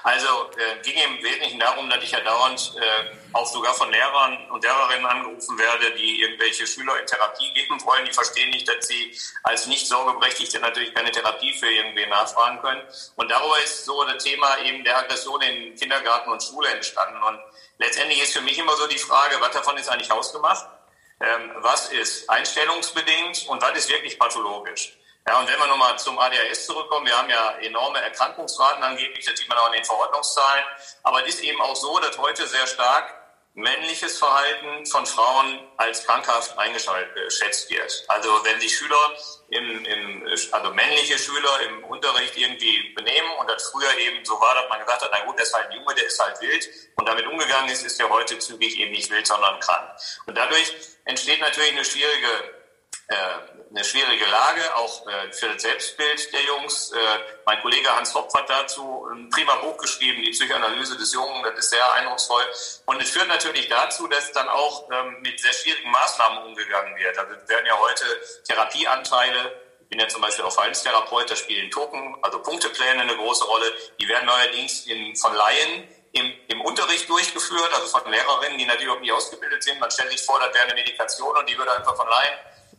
Also 0.06 0.52
äh, 0.56 0.84
ging 0.84 0.94
im 1.02 1.24
Wesentlichen 1.24 1.58
darum, 1.58 1.90
dass 1.90 2.04
ich 2.04 2.12
ja 2.12 2.20
dauernd 2.20 2.76
äh, 2.78 3.16
auch 3.34 3.48
sogar 3.48 3.74
von 3.74 3.90
Lehrern 3.90 4.52
und 4.52 4.64
Lehrerinnen 4.64 5.04
angerufen 5.04 5.58
werde, 5.58 5.96
die 5.96 6.22
irgendwelche 6.22 6.68
Schüler 6.68 7.00
in 7.00 7.08
Therapie 7.08 7.52
geben 7.54 7.84
wollen. 7.84 8.06
Die 8.06 8.14
verstehen 8.14 8.52
nicht, 8.52 8.70
dass 8.70 8.88
sie 8.88 9.18
als 9.42 9.66
nicht 9.66 9.88
Sorgeberechtigte 9.88 10.60
natürlich 10.60 10.94
keine 10.94 11.10
Therapie 11.10 11.54
für 11.54 11.72
irgendwen 11.72 12.10
nachfragen 12.10 12.62
können. 12.62 12.84
Und 13.16 13.32
darüber 13.32 13.58
ist 13.64 13.84
so 13.86 14.04
das 14.04 14.24
Thema 14.24 14.60
eben 14.60 14.84
der 14.84 14.96
Aggression 14.96 15.42
in 15.42 15.76
Kindergarten 15.76 16.30
und 16.30 16.44
Schule 16.44 16.70
entstanden. 16.70 17.24
Und 17.24 17.40
letztendlich 17.80 18.22
ist 18.22 18.34
für 18.34 18.42
mich 18.42 18.60
immer 18.60 18.76
so 18.76 18.86
die 18.86 19.00
Frage, 19.00 19.38
was 19.40 19.54
davon 19.54 19.76
ist 19.76 19.90
eigentlich 19.90 20.12
hausgemacht? 20.12 20.68
Ähm, 21.20 21.52
was 21.62 21.90
ist 21.90 22.30
einstellungsbedingt 22.30 23.48
und 23.48 23.60
was 23.60 23.76
ist 23.76 23.90
wirklich 23.90 24.20
pathologisch? 24.20 25.00
Ja, 25.28 25.40
und 25.40 25.48
wenn 25.48 25.58
wir 25.58 25.66
nochmal 25.66 25.98
zum 25.98 26.20
ADHS 26.20 26.68
zurückkommen, 26.68 27.08
wir 27.08 27.18
haben 27.18 27.30
ja 27.30 27.58
enorme 27.58 28.00
Erkrankungsraten 28.00 28.84
angeblich, 28.84 29.26
das 29.26 29.40
sieht 29.40 29.50
man 29.50 29.58
auch 29.58 29.68
in 29.68 29.74
den 29.74 29.86
Verordnungszahlen. 29.86 30.64
Aber 31.02 31.26
es 31.26 31.36
ist 31.36 31.44
eben 31.44 31.60
auch 31.62 31.76
so, 31.76 31.98
dass 31.98 32.16
heute 32.20 32.48
sehr 32.48 32.68
stark 32.68 33.12
männliches 33.56 34.20
Verhalten 34.20 34.86
von 34.86 35.06
Frauen 35.06 35.60
als 35.78 36.06
krankhaft 36.06 36.58
eingeschätzt 36.60 37.70
wird. 37.72 38.04
Also 38.08 38.30
wenn 38.44 38.60
sich 38.60 38.78
Schüler, 38.78 39.18
im, 39.50 39.86
im, 39.86 40.28
also 40.52 40.74
männliche 40.74 41.18
Schüler 41.18 41.62
im 41.62 41.86
Unterricht 41.86 42.38
irgendwie 42.38 42.94
benehmen 42.94 43.32
und 43.40 43.50
das 43.50 43.70
früher 43.70 43.98
eben 43.98 44.24
so 44.26 44.40
war, 44.42 44.54
dass 44.56 44.70
man 44.70 44.80
gesagt 44.80 45.04
hat, 45.04 45.10
na 45.12 45.26
gut, 45.26 45.38
der 45.38 45.46
ist 45.46 45.56
halt 45.56 45.70
ein 45.70 45.78
Junge, 45.78 45.96
der 45.96 46.06
ist 46.06 46.20
halt 46.20 46.40
wild 46.42 46.70
und 46.98 47.08
damit 47.08 47.26
umgegangen 47.26 47.70
ist, 47.70 47.84
ist 47.84 48.00
ja 48.00 48.10
heute 48.10 48.38
zügig 48.38 48.78
eben 48.78 48.92
nicht 48.92 49.10
wild, 49.10 49.26
sondern 49.26 49.60
krank. 49.62 49.90
Und 50.26 50.38
dadurch 50.38 50.74
entsteht 51.06 51.40
natürlich 51.40 51.72
eine 51.72 51.86
schwierige 51.86 52.65
eine 53.76 53.84
schwierige 53.84 54.26
Lage, 54.26 54.76
auch 54.76 55.06
äh, 55.08 55.32
für 55.32 55.50
das 55.50 55.62
Selbstbild 55.62 56.32
der 56.34 56.42
Jungs. 56.44 56.92
Äh, 56.92 56.98
mein 57.46 57.62
Kollege 57.62 57.94
Hans 57.96 58.16
Hopf 58.16 58.34
hat 58.34 58.50
dazu 58.50 59.06
ein 59.12 59.30
prima 59.30 59.56
Buch 59.56 59.78
geschrieben, 59.78 60.24
die 60.24 60.32
Psychoanalyse 60.32 60.98
des 60.98 61.14
Jungen, 61.14 61.44
das 61.44 61.60
ist 61.60 61.70
sehr 61.72 61.94
eindrucksvoll. 61.94 62.44
Und 62.86 63.02
es 63.02 63.10
führt 63.12 63.28
natürlich 63.28 63.68
dazu, 63.68 64.08
dass 64.08 64.32
dann 64.32 64.48
auch 64.48 64.90
ähm, 64.92 65.18
mit 65.22 65.40
sehr 65.40 65.54
schwierigen 65.54 65.92
Maßnahmen 65.92 66.44
umgegangen 66.46 66.96
wird. 66.96 67.18
Also 67.18 67.34
werden 67.48 67.66
ja 67.66 67.78
heute 67.78 68.06
Therapieanteile 68.48 69.62
bin 69.88 70.00
ja 70.00 70.08
zum 70.08 70.22
Beispiel 70.22 70.44
auch 70.44 70.52
Verhaltenstherapeut, 70.52 71.30
da 71.30 71.36
spielen 71.36 71.70
Token, 71.70 72.18
also 72.24 72.42
Punktepläne 72.42 73.02
eine 73.02 73.16
große 73.16 73.46
Rolle. 73.46 73.72
Die 74.00 74.08
werden 74.08 74.26
neuerdings 74.26 74.88
in, 74.88 75.16
von 75.16 75.34
Laien 75.36 75.88
im, 76.12 76.34
im 76.48 76.62
Unterricht 76.62 77.08
durchgeführt, 77.08 77.72
also 77.74 77.88
von 77.88 78.12
Lehrerinnen, 78.12 78.58
die 78.58 78.66
natürlich 78.66 78.90
auch 78.90 79.00
nicht 79.00 79.12
ausgebildet 79.12 79.64
sind. 79.64 79.80
Man 79.80 79.92
stellt 79.92 80.10
sich 80.10 80.22
vor, 80.24 80.40
das 80.40 80.54
wäre 80.54 80.66
eine 80.66 80.74
Medikation 80.74 81.38
und 81.38 81.48
die 81.48 81.58
würde 81.58 81.72
einfach 81.72 81.96
von 81.96 82.08
Laien 82.08 82.34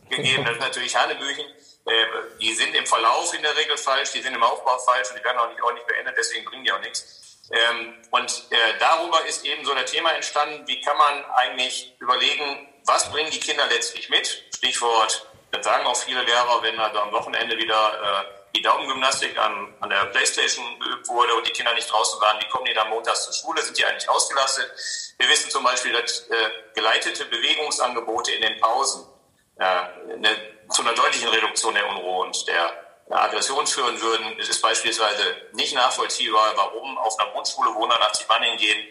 gegeben. 0.09 0.45
Das 0.45 0.55
ist 0.55 0.61
natürlich 0.61 0.97
Hanebüchen. 0.97 1.47
Äh, 1.87 2.07
die 2.41 2.53
sind 2.55 2.75
im 2.75 2.87
Verlauf 2.87 3.33
in 3.35 3.43
der 3.43 3.57
Regel 3.57 3.77
falsch, 3.77 4.13
die 4.13 4.21
sind 4.21 4.35
im 4.35 4.43
Aufbau 4.43 4.79
falsch 4.79 5.11
und 5.11 5.19
die 5.19 5.25
werden 5.25 5.39
auch 5.39 5.49
nicht 5.49 5.63
ordentlich 5.63 5.87
beendet, 5.87 6.17
deswegen 6.19 6.45
bringen 6.45 6.65
die 6.65 6.73
auch 6.73 6.81
nichts. 6.81 7.39
Ähm, 7.53 7.95
und 8.11 8.47
äh, 8.51 8.57
darüber 8.81 9.25
ist 9.27 9.45
eben 9.45 9.65
so 9.65 9.73
der 9.73 9.87
Thema 9.87 10.13
entstanden, 10.13 10.67
wie 10.67 10.81
kann 10.81 10.97
man 10.97 11.25
eigentlich 11.27 11.95
überlegen, 12.01 12.69
was 12.85 13.09
bringen 13.11 13.31
die 13.31 13.39
Kinder 13.39 13.67
letztlich 13.67 14.09
mit? 14.09 14.27
Stichwort, 14.57 15.29
dann 15.53 15.63
sagen 15.63 15.87
auch 15.87 15.97
viele 15.97 16.23
Lehrer, 16.23 16.61
wenn 16.63 16.79
also 16.81 16.99
am 16.99 17.13
Wochenende 17.13 17.57
wieder 17.57 18.25
äh, 18.25 18.37
die 18.57 18.63
Daumengymnastik 18.63 19.39
an, 19.39 19.75
an 19.81 19.91
der 19.91 20.07
Playstation 20.07 20.81
geübt 20.81 21.07
wurde 21.09 21.35
und 21.35 21.47
die 21.47 21.53
Kinder 21.53 21.73
nicht 21.75 21.91
draußen 21.91 22.21
waren, 22.21 22.41
wie 22.41 22.49
kommen 22.49 22.65
die 22.65 22.75
dann 22.75 22.89
montags 22.89 23.25
zur 23.25 23.33
Schule? 23.33 23.63
Sind 23.63 23.79
die 23.79 23.85
eigentlich 23.85 24.09
ausgelastet? 24.09 24.73
Wir 25.19 25.29
wissen 25.29 25.51
zum 25.51 25.63
Beispiel, 25.63 25.93
dass 25.93 26.27
äh, 26.29 26.51
geleitete 26.75 27.27
Bewegungsangebote 27.27 28.33
in 28.33 28.43
den 28.43 28.59
Pausen 28.61 29.07
eine, 29.59 30.37
zu 30.71 30.83
einer 30.83 30.93
deutlichen 30.93 31.29
Reduktion 31.29 31.75
der 31.75 31.89
Unruhe 31.89 32.27
und 32.27 32.47
der 32.47 32.87
Aggression 33.11 33.67
führen 33.67 34.01
würden. 34.01 34.39
Es 34.39 34.49
ist 34.49 34.61
beispielsweise 34.61 35.23
nicht 35.53 35.75
nachvollziehbar, 35.75 36.53
warum 36.57 36.99
auf 36.99 37.19
einer 37.19 37.31
Grundschule, 37.31 37.71
wo 37.71 37.85
180 37.85 38.29
Mann 38.29 38.43
hingehen, 38.43 38.89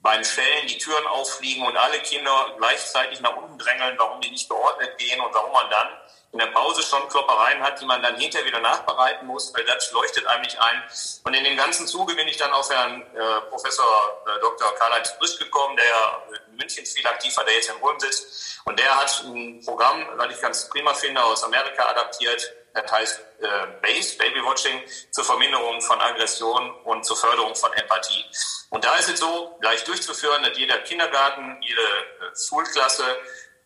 beim 0.00 0.24
Schellen 0.24 0.66
die 0.68 0.78
Türen 0.78 1.06
auffliegen 1.06 1.66
und 1.66 1.76
alle 1.76 1.98
Kinder 2.00 2.54
gleichzeitig 2.56 3.20
nach 3.20 3.36
unten 3.36 3.58
drängeln, 3.58 3.98
warum 3.98 4.20
die 4.20 4.30
nicht 4.30 4.48
geordnet 4.48 4.96
gehen 4.98 5.20
und 5.20 5.34
warum 5.34 5.52
man 5.52 5.68
dann 5.70 5.88
in 6.32 6.38
der 6.38 6.46
Pause 6.48 6.82
schon 6.82 7.08
Kloppereien 7.08 7.62
hat, 7.62 7.80
die 7.80 7.86
man 7.86 8.02
dann 8.02 8.16
hinterher 8.18 8.46
wieder 8.46 8.60
nachbereiten 8.60 9.26
muss, 9.26 9.52
weil 9.56 9.64
das 9.64 9.90
leuchtet 9.92 10.26
einem 10.26 10.42
nicht 10.42 10.60
ein. 10.60 10.82
Und 11.24 11.34
in 11.34 11.42
dem 11.42 11.56
ganzen 11.56 11.86
Zuge 11.86 12.14
bin 12.14 12.28
ich 12.28 12.36
dann 12.36 12.52
auf 12.52 12.68
Herrn 12.68 13.00
äh, 13.00 13.40
Professor 13.48 14.22
äh, 14.26 14.40
Dr. 14.40 14.74
Karl-Heinz 14.74 15.16
Brüsch 15.18 15.38
gekommen, 15.38 15.76
der 15.76 16.38
in 16.48 16.56
München 16.56 16.84
viel 16.84 17.06
aktiv 17.06 17.34
war, 17.36 17.44
der 17.44 17.54
jetzt 17.54 17.70
in 17.70 17.76
Ulm 17.76 17.98
sitzt. 17.98 18.60
Und 18.66 18.78
der 18.78 18.94
hat 18.94 19.24
ein 19.24 19.62
Programm, 19.64 20.06
das 20.18 20.34
ich 20.34 20.40
ganz 20.40 20.68
prima 20.68 20.92
finde, 20.92 21.24
aus 21.24 21.42
Amerika 21.44 21.86
adaptiert, 21.86 22.42
das 22.74 22.90
heißt 22.90 23.20
äh, 23.40 23.66
BASE, 23.82 24.16
Baby 24.18 24.44
Watching, 24.44 24.82
zur 25.10 25.24
Verminderung 25.24 25.80
von 25.80 26.00
Aggression 26.00 26.70
und 26.84 27.04
zur 27.04 27.16
Förderung 27.16 27.54
von 27.54 27.72
Empathie. 27.72 28.24
Und 28.70 28.84
da 28.84 28.96
ist 28.96 29.08
es 29.08 29.20
so, 29.20 29.56
gleich 29.60 29.84
durchzuführen, 29.84 30.42
dass 30.42 30.56
jeder 30.58 30.78
Kindergarten, 30.78 31.60
jede 31.62 31.80
äh, 31.80 32.36
Schulklasse 32.36 33.04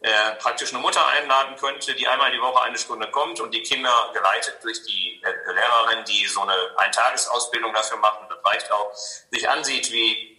äh, 0.01 0.33
praktisch 0.41 0.73
eine 0.73 0.83
Mutter 0.83 1.07
einladen 1.07 1.57
könnte, 1.57 1.95
die 1.95 2.09
einmal 2.09 2.33
die 2.33 2.41
Woche 2.41 2.63
eine 2.63 2.77
Stunde 2.77 3.09
kommt 3.11 3.41
und 3.41 3.53
die 3.53 3.63
Kinder 3.63 4.11
geleitet 4.13 4.59
durch 4.63 4.83
die 4.83 5.23
äh, 5.23 5.53
Lehrerin, 5.53 6.05
die 6.05 6.27
so 6.27 6.43
eine 6.43 6.55
Eintagesausbildung 6.77 7.73
dafür 7.73 7.99
macht, 7.99 8.21
und 8.23 8.31
das 8.31 8.45
reicht 8.45 8.71
auch, 8.73 8.93
sich 8.95 9.49
ansieht, 9.49 9.93
wie 9.93 10.32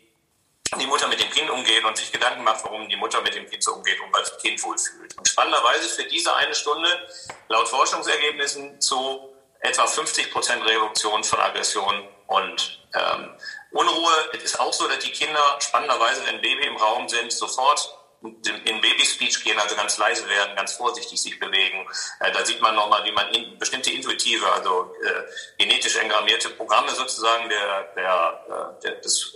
die 0.80 0.88
Mutter 0.88 1.08
mit 1.08 1.20
dem 1.20 1.30
Kind 1.30 1.50
umgeht 1.50 1.84
und 1.84 1.98
sich 1.98 2.12
Gedanken 2.12 2.44
macht, 2.44 2.64
warum 2.64 2.88
die 2.90 2.96
Mutter 2.96 3.22
mit 3.22 3.36
dem 3.36 3.50
Kind 3.50 3.64
so 3.64 3.74
umgeht 3.74 4.00
und 4.02 4.14
was 4.14 4.30
das 4.32 4.42
Kind 4.42 4.62
wohlfühlt. 4.64 5.18
Und 5.18 5.28
spannenderweise 5.28 5.90
für 5.90 6.04
diese 6.06 6.36
eine 6.36 6.54
Stunde 6.54 6.90
laut 7.50 7.68
Forschungsergebnissen 7.68 8.80
zu 8.80 9.34
etwa 9.60 9.88
50 9.88 10.32
Prozent 10.32 10.66
Reduktion 10.66 11.24
von 11.24 11.40
Aggression 11.40 12.08
und 12.28 12.84
ähm, 12.94 13.36
Unruhe. 13.72 14.14
Es 14.34 14.44
ist 14.44 14.60
auch 14.60 14.74
so, 14.74 14.88
dass 14.88 15.00
die 15.00 15.12
Kinder 15.12 15.58
spannenderweise, 15.60 16.26
wenn 16.26 16.42
Baby 16.42 16.68
im 16.68 16.78
Raum 16.78 17.08
sind, 17.10 17.32
sofort 17.32 17.98
in 18.22 18.80
Babyspeech 18.80 19.44
gehen, 19.44 19.60
also 19.60 19.76
ganz 19.76 19.98
leise 19.98 20.28
werden, 20.30 20.56
ganz 20.56 20.74
vorsichtig 20.74 21.22
sich 21.22 21.40
bewegen. 21.40 21.86
Äh, 22.22 22.32
da 22.32 22.46
sieht 22.46 22.62
man 22.62 22.74
nochmal, 22.74 23.04
wie 23.04 23.12
man 23.12 23.30
in, 23.34 23.58
bestimmte 23.58 23.92
intuitive, 23.92 24.50
also 24.50 24.94
äh, 25.04 25.24
genetisch 25.58 25.98
engrammierte 25.98 26.50
Programme 26.52 26.92
sozusagen 26.92 27.50
der, 27.50 27.84
der, 27.96 28.78
äh, 28.84 29.02
des 29.02 29.36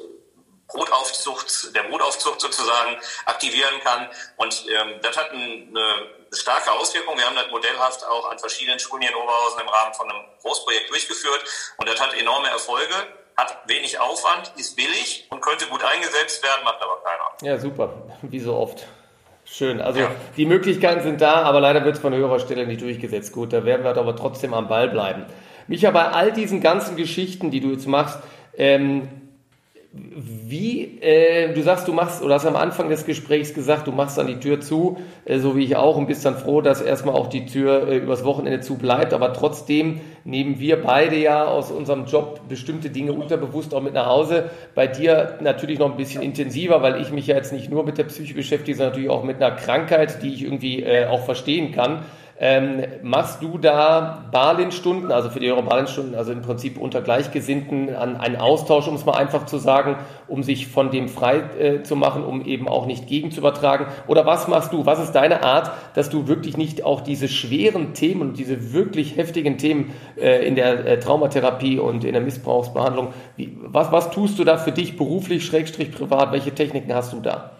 Brotaufzucht, 0.67 1.75
der 1.75 1.83
Brotaufzucht 1.83 2.41
sozusagen 2.41 2.97
aktivieren 3.25 3.79
kann. 3.83 4.07
Und 4.35 4.65
ähm, 4.67 4.99
das 5.01 5.17
hat 5.17 5.31
eine 5.31 6.07
starke 6.33 6.71
Auswirkung. 6.71 7.17
Wir 7.17 7.25
haben 7.25 7.35
das 7.35 7.49
modellhaft 7.51 8.05
auch 8.05 8.29
an 8.29 8.37
verschiedenen 8.39 8.79
Schulen 8.79 9.01
hier 9.01 9.11
in 9.11 9.17
Oberhausen 9.17 9.61
im 9.61 9.67
Rahmen 9.67 9.93
von 9.93 10.09
einem 10.09 10.25
Großprojekt 10.41 10.89
durchgeführt. 10.89 11.43
Und 11.77 11.87
das 11.87 11.99
hat 12.01 12.13
enorme 12.13 12.49
Erfolge, 12.49 12.93
hat 13.37 13.57
wenig 13.67 13.99
Aufwand, 13.99 14.51
ist 14.57 14.75
billig 14.75 15.27
und 15.29 15.41
könnte 15.41 15.65
gut 15.67 15.83
eingesetzt 15.83 16.43
werden, 16.43 16.63
macht 16.63 16.81
aber 16.81 17.01
keiner. 17.01 17.53
Ja, 17.53 17.59
super. 17.59 17.93
Wie 18.23 18.39
so 18.39 18.55
oft. 18.55 18.85
Schön. 19.45 19.79
Also 19.79 20.01
ja. 20.01 20.11
die 20.35 20.45
Möglichkeiten 20.45 21.01
sind 21.03 21.21
da, 21.21 21.43
aber 21.43 21.61
leider 21.61 21.85
wird 21.85 21.95
es 21.95 22.01
von 22.01 22.13
höherer 22.13 22.39
Stelle 22.39 22.67
nicht 22.67 22.81
durchgesetzt. 22.81 23.31
Gut, 23.31 23.53
da 23.53 23.63
werden 23.63 23.85
wir 23.85 23.95
aber 23.95 24.15
trotzdem 24.15 24.53
am 24.53 24.67
Ball 24.67 24.89
bleiben. 24.89 25.25
Micha, 25.67 25.91
bei 25.91 26.09
all 26.09 26.33
diesen 26.33 26.59
ganzen 26.59 26.97
Geschichten, 26.97 27.49
die 27.49 27.61
du 27.61 27.71
jetzt 27.71 27.87
machst, 27.87 28.19
ähm, 28.57 29.26
wie, 30.15 30.99
äh, 31.01 31.53
du 31.53 31.61
sagst, 31.61 31.87
du 31.87 31.93
machst, 31.93 32.23
oder 32.23 32.35
hast 32.35 32.45
am 32.45 32.55
Anfang 32.55 32.89
des 32.89 33.05
Gesprächs 33.05 33.53
gesagt, 33.53 33.87
du 33.87 33.91
machst 33.91 34.17
dann 34.17 34.27
die 34.27 34.39
Tür 34.39 34.59
zu, 34.59 34.97
äh, 35.25 35.39
so 35.39 35.55
wie 35.55 35.63
ich 35.63 35.75
auch, 35.75 35.95
und 35.97 36.07
bist 36.07 36.25
dann 36.25 36.37
froh, 36.37 36.61
dass 36.61 36.81
erstmal 36.81 37.15
auch 37.15 37.27
die 37.27 37.45
Tür 37.45 37.87
äh, 37.87 37.97
übers 37.97 38.23
Wochenende 38.23 38.59
zu 38.61 38.75
bleibt. 38.75 39.13
Aber 39.13 39.33
trotzdem 39.33 40.01
nehmen 40.23 40.59
wir 40.59 40.81
beide 40.81 41.17
ja 41.17 41.45
aus 41.45 41.71
unserem 41.71 42.05
Job 42.05 42.41
bestimmte 42.49 42.89
Dinge 42.89 43.13
unterbewusst 43.13 43.73
auch 43.73 43.81
mit 43.81 43.93
nach 43.93 44.07
Hause. 44.07 44.49
Bei 44.75 44.87
dir 44.87 45.37
natürlich 45.41 45.79
noch 45.79 45.91
ein 45.91 45.97
bisschen 45.97 46.21
intensiver, 46.21 46.81
weil 46.81 47.01
ich 47.01 47.11
mich 47.11 47.27
ja 47.27 47.35
jetzt 47.35 47.53
nicht 47.53 47.69
nur 47.69 47.83
mit 47.83 47.97
der 47.97 48.05
Psyche 48.05 48.33
beschäftige, 48.33 48.75
sondern 48.77 48.91
natürlich 48.91 49.09
auch 49.09 49.23
mit 49.23 49.37
einer 49.37 49.55
Krankheit, 49.55 50.23
die 50.23 50.33
ich 50.33 50.43
irgendwie 50.43 50.83
äh, 50.83 51.05
auch 51.05 51.25
verstehen 51.25 51.71
kann. 51.71 52.03
Ähm, 52.39 52.83
machst 53.01 53.41
du 53.41 53.57
da 53.57 54.25
Barlin-Stunden, 54.31 55.11
also 55.11 55.31
für 55.31 55.39
die 55.39 55.49
Euro 55.49 55.63
Barlin-Stunden, 55.63 56.13
also 56.13 56.31
im 56.31 56.43
Prinzip 56.43 56.77
unter 56.77 57.01
Gleichgesinnten 57.01 57.95
an 57.95 58.15
einen 58.15 58.35
Austausch, 58.35 58.87
um 58.87 58.93
es 58.93 59.05
mal 59.05 59.15
einfach 59.15 59.47
zu 59.47 59.57
sagen, 59.57 59.95
um 60.27 60.43
sich 60.43 60.67
von 60.67 60.91
dem 60.91 61.09
frei 61.09 61.37
äh, 61.59 61.81
zu 61.81 61.95
machen, 61.95 62.23
um 62.23 62.45
eben 62.45 62.67
auch 62.67 62.85
nicht 62.85 63.07
gegen 63.07 63.31
zu 63.31 63.39
übertragen? 63.39 63.87
Oder 64.05 64.27
was 64.27 64.47
machst 64.47 64.71
du? 64.71 64.85
Was 64.85 64.99
ist 64.99 65.13
deine 65.13 65.41
Art, 65.41 65.71
dass 65.95 66.11
du 66.11 66.27
wirklich 66.27 66.57
nicht 66.57 66.85
auch 66.85 67.01
diese 67.01 67.27
schweren 67.27 67.95
Themen 67.95 68.21
und 68.21 68.37
diese 68.37 68.71
wirklich 68.71 69.17
heftigen 69.17 69.57
Themen 69.57 69.95
äh, 70.15 70.45
in 70.45 70.53
der 70.53 70.85
äh, 70.85 70.99
Traumatherapie 70.99 71.79
und 71.79 72.03
in 72.03 72.13
der 72.13 72.21
Missbrauchsbehandlung, 72.21 73.13
wie, 73.35 73.57
was, 73.63 73.91
was 73.91 74.11
tust 74.11 74.37
du 74.37 74.43
da 74.43 74.57
für 74.57 74.71
dich 74.71 74.95
beruflich, 74.95 75.43
schrägstrich 75.43 75.91
privat? 75.91 76.31
Welche 76.31 76.53
Techniken 76.53 76.93
hast 76.93 77.13
du 77.13 77.19
da? 77.19 77.56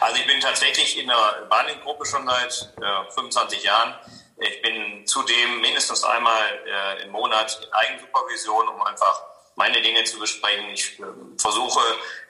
Also 0.00 0.16
ich 0.16 0.26
bin 0.26 0.40
tatsächlich 0.40 0.98
in 0.98 1.08
der 1.08 1.46
Barling-Gruppe 1.48 2.04
schon 2.06 2.26
seit 2.26 2.74
äh, 2.80 3.10
25 3.12 3.62
Jahren. 3.62 3.94
Ich 4.38 4.60
bin 4.62 5.06
zudem 5.06 5.60
mindestens 5.60 6.04
einmal 6.04 6.42
äh, 6.66 7.02
im 7.04 7.10
Monat 7.10 7.58
in 7.62 7.72
Eigensupervision, 7.72 8.68
um 8.68 8.82
einfach 8.82 9.22
meine 9.54 9.80
Dinge 9.80 10.04
zu 10.04 10.18
besprechen. 10.18 10.68
Ich 10.70 11.00
äh, 11.00 11.04
versuche 11.38 11.80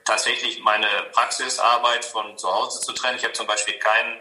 tatsächlich 0.04 0.60
meine 0.60 0.88
Praxisarbeit 1.12 2.04
von 2.04 2.38
zu 2.38 2.52
Hause 2.52 2.80
zu 2.80 2.92
trennen. 2.92 3.18
Ich 3.18 3.24
habe 3.24 3.34
zum 3.34 3.46
Beispiel 3.46 3.74
keinen 3.78 4.20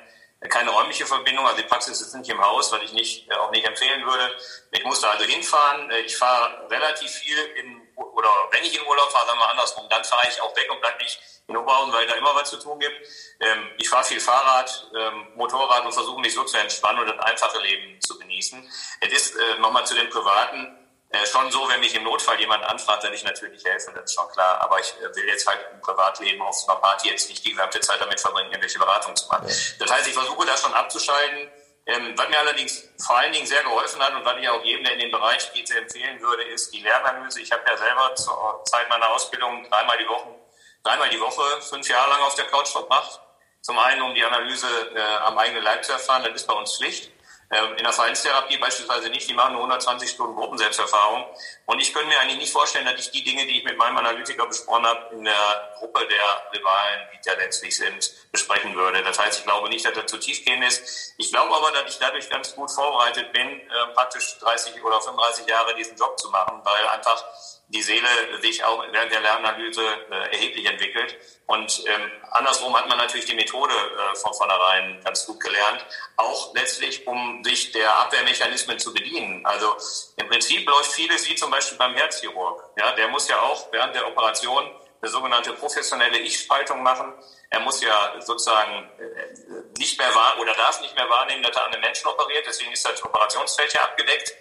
keine 0.49 0.69
räumliche 0.69 1.05
Verbindung, 1.05 1.45
also 1.45 1.61
die 1.61 1.67
Praxis 1.67 2.01
ist 2.01 2.13
nicht 2.13 2.29
im 2.29 2.41
Haus, 2.41 2.71
was 2.71 2.81
ich 2.83 2.93
nicht, 2.93 3.29
äh, 3.29 3.35
auch 3.35 3.51
nicht 3.51 3.65
empfehlen 3.65 4.05
würde. 4.05 4.31
Ich 4.71 4.83
musste 4.83 5.07
also 5.07 5.25
hinfahren. 5.25 5.89
Äh, 5.91 6.01
ich 6.01 6.17
fahre 6.17 6.69
relativ 6.69 7.11
viel 7.11 7.37
in, 7.57 7.81
oder 7.95 8.29
wenn 8.51 8.63
ich 8.63 8.79
in 8.79 8.85
Urlaub 8.85 9.11
fahre, 9.11 9.27
sagen 9.27 9.39
wir 9.39 9.49
andersrum, 9.49 9.87
dann 9.89 10.03
fahre 10.03 10.27
ich 10.27 10.41
auch 10.41 10.55
weg 10.55 10.69
und 10.71 10.79
bleibe 10.81 10.97
nicht 11.01 11.19
in 11.47 11.57
Oberhausen, 11.57 11.93
weil 11.93 12.07
da 12.07 12.15
immer 12.15 12.35
was 12.35 12.49
zu 12.49 12.57
tun 12.57 12.79
gibt. 12.79 12.95
Ähm, 13.39 13.71
ich 13.77 13.89
fahre 13.89 14.03
viel 14.03 14.19
Fahrrad, 14.19 14.89
ähm, 14.97 15.27
Motorrad 15.35 15.85
und 15.85 15.93
versuche 15.93 16.19
mich 16.19 16.33
so 16.33 16.43
zu 16.43 16.57
entspannen 16.57 17.01
und 17.01 17.07
das 17.07 17.19
einfache 17.19 17.59
Leben 17.59 18.01
zu 18.01 18.17
genießen. 18.17 18.69
Es 19.01 19.13
ist 19.13 19.35
äh, 19.35 19.59
nochmal 19.59 19.85
zu 19.85 19.95
den 19.95 20.09
Privaten 20.09 20.77
äh, 21.15 21.25
schon 21.27 21.49
so, 21.51 21.67
wenn 21.69 21.79
mich 21.79 21.95
im 21.95 22.03
Notfall 22.03 22.39
jemand 22.39 22.63
anfragt, 22.65 23.03
dann 23.03 23.13
ich 23.13 23.23
natürlich 23.23 23.63
helfen, 23.63 23.93
das 23.95 24.05
ist 24.05 24.15
schon 24.15 24.27
klar. 24.29 24.59
Aber 24.61 24.79
ich 24.79 24.93
äh, 24.99 25.15
will 25.15 25.27
jetzt 25.27 25.47
halt 25.47 25.59
im 25.71 25.79
Privatleben 25.79 26.41
auf 26.41 26.57
einer 26.67 26.79
Party 26.79 27.09
jetzt 27.09 27.29
nicht 27.29 27.45
die 27.45 27.51
gesamte 27.51 27.79
Zeit 27.79 28.01
damit 28.01 28.19
verbringen, 28.19 28.49
irgendwelche 28.49 28.79
Beratungen 28.79 29.15
zu 29.15 29.27
machen. 29.27 29.47
Das 29.79 29.91
heißt, 29.91 30.07
ich 30.07 30.13
versuche 30.13 30.45
das 30.45 30.61
schon 30.61 30.73
abzuschalten. 30.73 31.49
Ähm, 31.87 32.17
was 32.17 32.29
mir 32.29 32.39
allerdings 32.39 32.89
vor 32.97 33.17
allen 33.17 33.31
Dingen 33.31 33.45
sehr 33.45 33.61
geholfen 33.61 34.01
hat 34.01 34.13
und 34.15 34.25
was 34.25 34.37
ich 34.39 34.49
auch 34.49 34.63
jedem, 34.63 34.83
der 34.83 34.93
in 34.93 34.99
den 35.01 35.11
Bereich 35.11 35.53
geht, 35.53 35.67
sehr 35.67 35.81
empfehlen 35.81 36.19
würde, 36.19 36.43
ist 36.43 36.73
die 36.73 36.81
Lernanalyse. 36.81 37.41
Ich 37.41 37.51
habe 37.51 37.63
ja 37.67 37.77
selber 37.77 38.15
zur 38.15 38.63
Zeit 38.65 38.89
meiner 38.89 39.09
Ausbildung 39.09 39.69
dreimal 39.69 39.97
die 39.99 40.07
Woche, 40.07 40.35
dreimal 40.83 41.09
die 41.09 41.21
Woche 41.21 41.61
fünf 41.61 41.87
Jahre 41.87 42.09
lang 42.09 42.21
auf 42.21 42.33
der 42.35 42.45
Couch 42.45 42.69
verbracht. 42.69 43.19
Zum 43.61 43.77
einen, 43.77 44.01
um 44.01 44.15
die 44.15 44.23
Analyse 44.23 44.67
äh, 44.95 44.99
am 44.99 45.37
eigenen 45.37 45.63
Leib 45.63 45.83
zu 45.83 45.91
erfahren, 45.91 46.23
das 46.23 46.33
ist 46.33 46.47
bei 46.47 46.53
uns 46.55 46.75
Pflicht. 46.77 47.11
Ähm, 47.51 47.75
in 47.77 47.83
der 47.83 47.93
Verhaltenstherapie 47.93 48.57
beispielsweise 48.57 49.09
nicht, 49.09 49.29
die 49.29 49.33
machen 49.33 49.53
nur 49.53 49.61
120 49.61 50.09
Stunden 50.09 50.35
Gruppenselbsterfahrung. 50.35 51.25
Und 51.65 51.79
ich 51.79 51.93
könnte 51.93 52.07
mir 52.07 52.19
eigentlich 52.19 52.39
nicht 52.39 52.51
vorstellen, 52.51 52.85
dass 52.85 52.99
ich 52.99 53.11
die 53.11 53.23
Dinge, 53.23 53.45
die 53.45 53.59
ich 53.59 53.63
mit 53.63 53.77
meinem 53.77 53.97
Analytiker 53.97 54.47
besprochen 54.47 54.85
habe, 54.85 55.15
in 55.15 55.23
der 55.23 55.75
Gruppe 55.77 56.07
der 56.07 56.59
Rivalen, 56.59 57.07
die 57.13 57.29
ja 57.29 57.35
letztlich 57.35 57.75
sind, 57.75 58.11
besprechen 58.31 58.75
würde. 58.75 59.03
Das 59.03 59.19
heißt, 59.19 59.39
ich 59.39 59.45
glaube 59.45 59.69
nicht, 59.69 59.85
dass 59.85 59.93
das 59.93 60.05
zu 60.05 60.17
tiefgehend 60.17 60.63
ist. 60.63 61.13
Ich 61.17 61.31
glaube 61.31 61.53
aber, 61.55 61.71
dass 61.71 61.91
ich 61.91 61.99
dadurch 61.99 62.29
ganz 62.29 62.55
gut 62.55 62.71
vorbereitet 62.71 63.31
bin, 63.31 63.47
äh, 63.47 63.87
praktisch 63.93 64.37
30 64.39 64.83
oder 64.83 65.01
35 65.01 65.47
Jahre 65.47 65.75
diesen 65.75 65.97
Job 65.97 66.19
zu 66.19 66.29
machen, 66.29 66.61
weil 66.63 66.87
einfach 66.87 67.23
die 67.69 67.81
Seele 67.81 68.07
sich 68.41 68.63
auch 68.63 68.83
während 68.91 69.11
der 69.11 69.21
Lernanalyse 69.21 69.81
äh, 70.11 70.33
erheblich 70.33 70.65
entwickelt. 70.65 71.17
Und 71.47 71.83
ähm, 71.87 72.11
andersrum 72.31 72.75
hat 72.77 72.87
man 72.87 72.97
natürlich 72.97 73.25
die 73.25 73.33
Methode 73.35 73.73
äh, 73.73 74.15
von 74.15 74.33
vornherein 74.33 75.01
ganz 75.03 75.25
gut 75.25 75.39
gelernt, 75.39 75.85
auch 76.15 76.53
letztlich, 76.53 77.07
um 77.07 77.43
sich 77.43 77.71
der 77.71 77.95
Abwehrmechanismen 77.95 78.77
zu 78.77 78.93
bedienen. 78.93 79.45
Also 79.45 79.75
im 80.17 80.27
Prinzip 80.27 80.67
läuft 80.67 80.91
vieles 80.91 81.27
wie 81.29 81.35
zum 81.35 81.49
Beispiel 81.49 81.77
beim 81.77 81.95
Herzchirurg. 81.95 82.63
Ja, 82.77 82.91
der 82.91 83.07
muss 83.07 83.27
ja 83.27 83.39
auch 83.41 83.71
während 83.71 83.95
der 83.95 84.07
Operation 84.07 84.69
eine 85.01 85.11
sogenannte 85.11 85.53
professionelle 85.53 86.19
Ich-Spaltung 86.19 86.81
machen. 86.81 87.13
Er 87.49 87.59
muss 87.59 87.81
ja 87.81 88.15
sozusagen 88.19 88.89
äh, 88.99 89.79
nicht 89.79 89.97
mehr 89.99 90.13
wahr 90.13 90.37
oder 90.39 90.53
darf 90.53 90.81
nicht 90.81 90.95
mehr 90.95 91.09
wahrnehmen, 91.09 91.43
dass 91.43 91.55
er 91.55 91.65
an 91.65 91.73
einem 91.73 91.81
Menschen 91.81 92.07
operiert. 92.07 92.45
Deswegen 92.47 92.71
ist 92.71 92.85
das 92.85 93.03
Operationsfeld 93.03 93.73
ja 93.73 93.81
abgedeckt. 93.83 94.33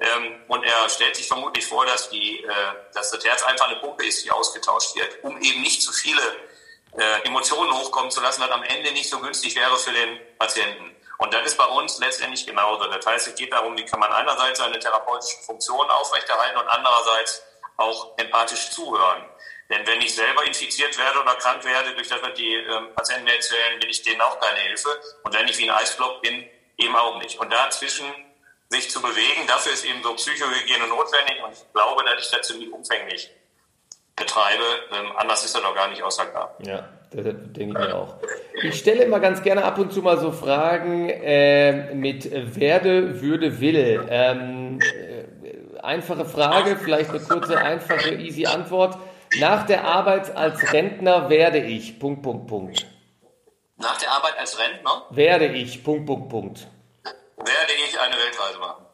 Ähm, 0.00 0.44
und 0.46 0.62
er 0.62 0.88
stellt 0.88 1.16
sich 1.16 1.26
vermutlich 1.26 1.66
vor, 1.66 1.84
dass, 1.84 2.08
die, 2.10 2.44
äh, 2.44 2.50
dass 2.94 3.10
das 3.10 3.24
Herz 3.24 3.42
einfach 3.42 3.68
eine 3.68 3.80
Pumpe 3.80 4.06
ist, 4.06 4.24
die 4.24 4.30
ausgetauscht 4.30 4.94
wird, 4.94 5.24
um 5.24 5.40
eben 5.42 5.60
nicht 5.60 5.82
zu 5.82 5.92
viele 5.92 6.22
äh, 6.96 7.26
Emotionen 7.26 7.72
hochkommen 7.72 8.10
zu 8.10 8.20
lassen, 8.20 8.42
was 8.42 8.50
am 8.50 8.62
Ende 8.62 8.92
nicht 8.92 9.10
so 9.10 9.18
günstig 9.18 9.56
wäre 9.56 9.76
für 9.76 9.92
den 9.92 10.20
Patienten. 10.38 10.94
Und 11.18 11.34
das 11.34 11.46
ist 11.46 11.58
bei 11.58 11.66
uns 11.66 11.98
letztendlich 11.98 12.46
genauso. 12.46 12.86
Das 12.86 13.04
heißt, 13.04 13.26
es 13.26 13.34
geht 13.34 13.52
darum, 13.52 13.76
wie 13.76 13.84
kann 13.84 13.98
man 13.98 14.12
einerseits 14.12 14.60
seine 14.60 14.78
therapeutischen 14.78 15.42
Funktionen 15.42 15.90
aufrechterhalten 15.90 16.58
und 16.58 16.68
andererseits 16.68 17.42
auch 17.76 18.16
empathisch 18.18 18.70
zuhören. 18.70 19.24
Denn 19.68 19.86
wenn 19.86 20.00
ich 20.00 20.14
selber 20.14 20.44
infiziert 20.44 20.96
werde 20.96 21.20
oder 21.20 21.34
krank 21.34 21.64
werde, 21.64 21.92
durch 21.94 22.08
das, 22.08 22.22
was 22.22 22.34
die 22.34 22.54
äh, 22.54 22.80
Patienten 22.94 23.24
mir 23.24 23.34
erzählen, 23.34 23.80
bin 23.80 23.90
ich 23.90 24.02
denen 24.02 24.20
auch 24.20 24.38
keine 24.38 24.60
Hilfe. 24.60 24.88
Und 25.24 25.34
wenn 25.34 25.46
ich 25.48 25.58
wie 25.58 25.68
ein 25.68 25.76
Eisblock 25.76 26.22
bin, 26.22 26.48
eben 26.78 26.96
auch 26.96 27.18
nicht. 27.18 27.38
Und 27.38 27.52
dazwischen 27.52 28.06
sich 28.70 28.90
zu 28.90 29.00
bewegen. 29.00 29.46
Dafür 29.46 29.72
ist 29.72 29.84
eben 29.84 30.02
so 30.02 30.14
Psychohygiene 30.14 30.86
notwendig 30.88 31.42
und 31.44 31.52
ich 31.52 31.72
glaube, 31.72 32.04
dass 32.04 32.24
ich 32.24 32.30
das 32.30 32.46
ziemlich 32.46 32.72
umfänglich 32.72 33.30
betreibe. 34.16 34.64
Ähm, 34.92 35.12
anders 35.16 35.44
ist 35.44 35.54
er 35.54 35.62
doch 35.62 35.74
gar 35.74 35.88
nicht 35.88 36.02
aussagbar. 36.02 36.54
Ja, 36.60 36.88
das 37.10 37.24
denke 37.24 37.60
ich 37.60 37.66
mir 37.68 37.94
auch. 37.94 38.16
Ich 38.62 38.78
stelle 38.78 39.04
immer 39.04 39.20
ganz 39.20 39.42
gerne 39.42 39.64
ab 39.64 39.78
und 39.78 39.92
zu 39.92 40.02
mal 40.02 40.18
so 40.18 40.32
Fragen 40.32 41.08
äh, 41.08 41.94
mit 41.94 42.28
werde, 42.56 43.22
würde, 43.22 43.60
will. 43.60 44.06
Ähm, 44.10 44.80
äh, 44.80 45.78
einfache 45.80 46.24
Frage, 46.24 46.76
vielleicht 46.76 47.10
eine 47.10 47.20
kurze, 47.20 47.58
einfache, 47.58 48.14
easy 48.14 48.46
Antwort. 48.46 48.98
Nach 49.38 49.64
der 49.66 49.84
Arbeit 49.84 50.34
als 50.36 50.72
Rentner 50.72 51.30
werde 51.30 51.58
ich. 51.58 51.98
Punkt, 51.98 52.22
Punkt, 52.22 52.48
Punkt. 52.48 52.86
Nach 53.76 53.96
der 53.98 54.10
Arbeit 54.10 54.38
als 54.38 54.58
Rentner? 54.58 55.06
Werde 55.10 55.46
ich. 55.46 55.84
Punkt, 55.84 56.06
Punkt, 56.06 56.28
Punkt 56.28 56.68
werde 57.38 57.72
ich 57.86 57.98
eine 57.98 58.16
Weltreise 58.16 58.58
machen. 58.58 58.84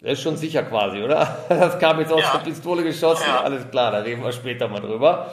Das 0.00 0.12
ist 0.12 0.22
schon 0.22 0.36
sicher 0.36 0.62
quasi, 0.64 1.02
oder? 1.02 1.44
Das 1.48 1.78
kam 1.78 1.98
jetzt 2.00 2.12
aus 2.12 2.20
ja. 2.20 2.32
der 2.36 2.38
Pistole 2.40 2.82
geschossen. 2.82 3.24
Ja. 3.26 3.40
Alles 3.40 3.70
klar, 3.70 3.92
da 3.92 3.98
reden 3.98 4.22
wir 4.22 4.32
später 4.32 4.68
mal 4.68 4.80
drüber. 4.80 5.32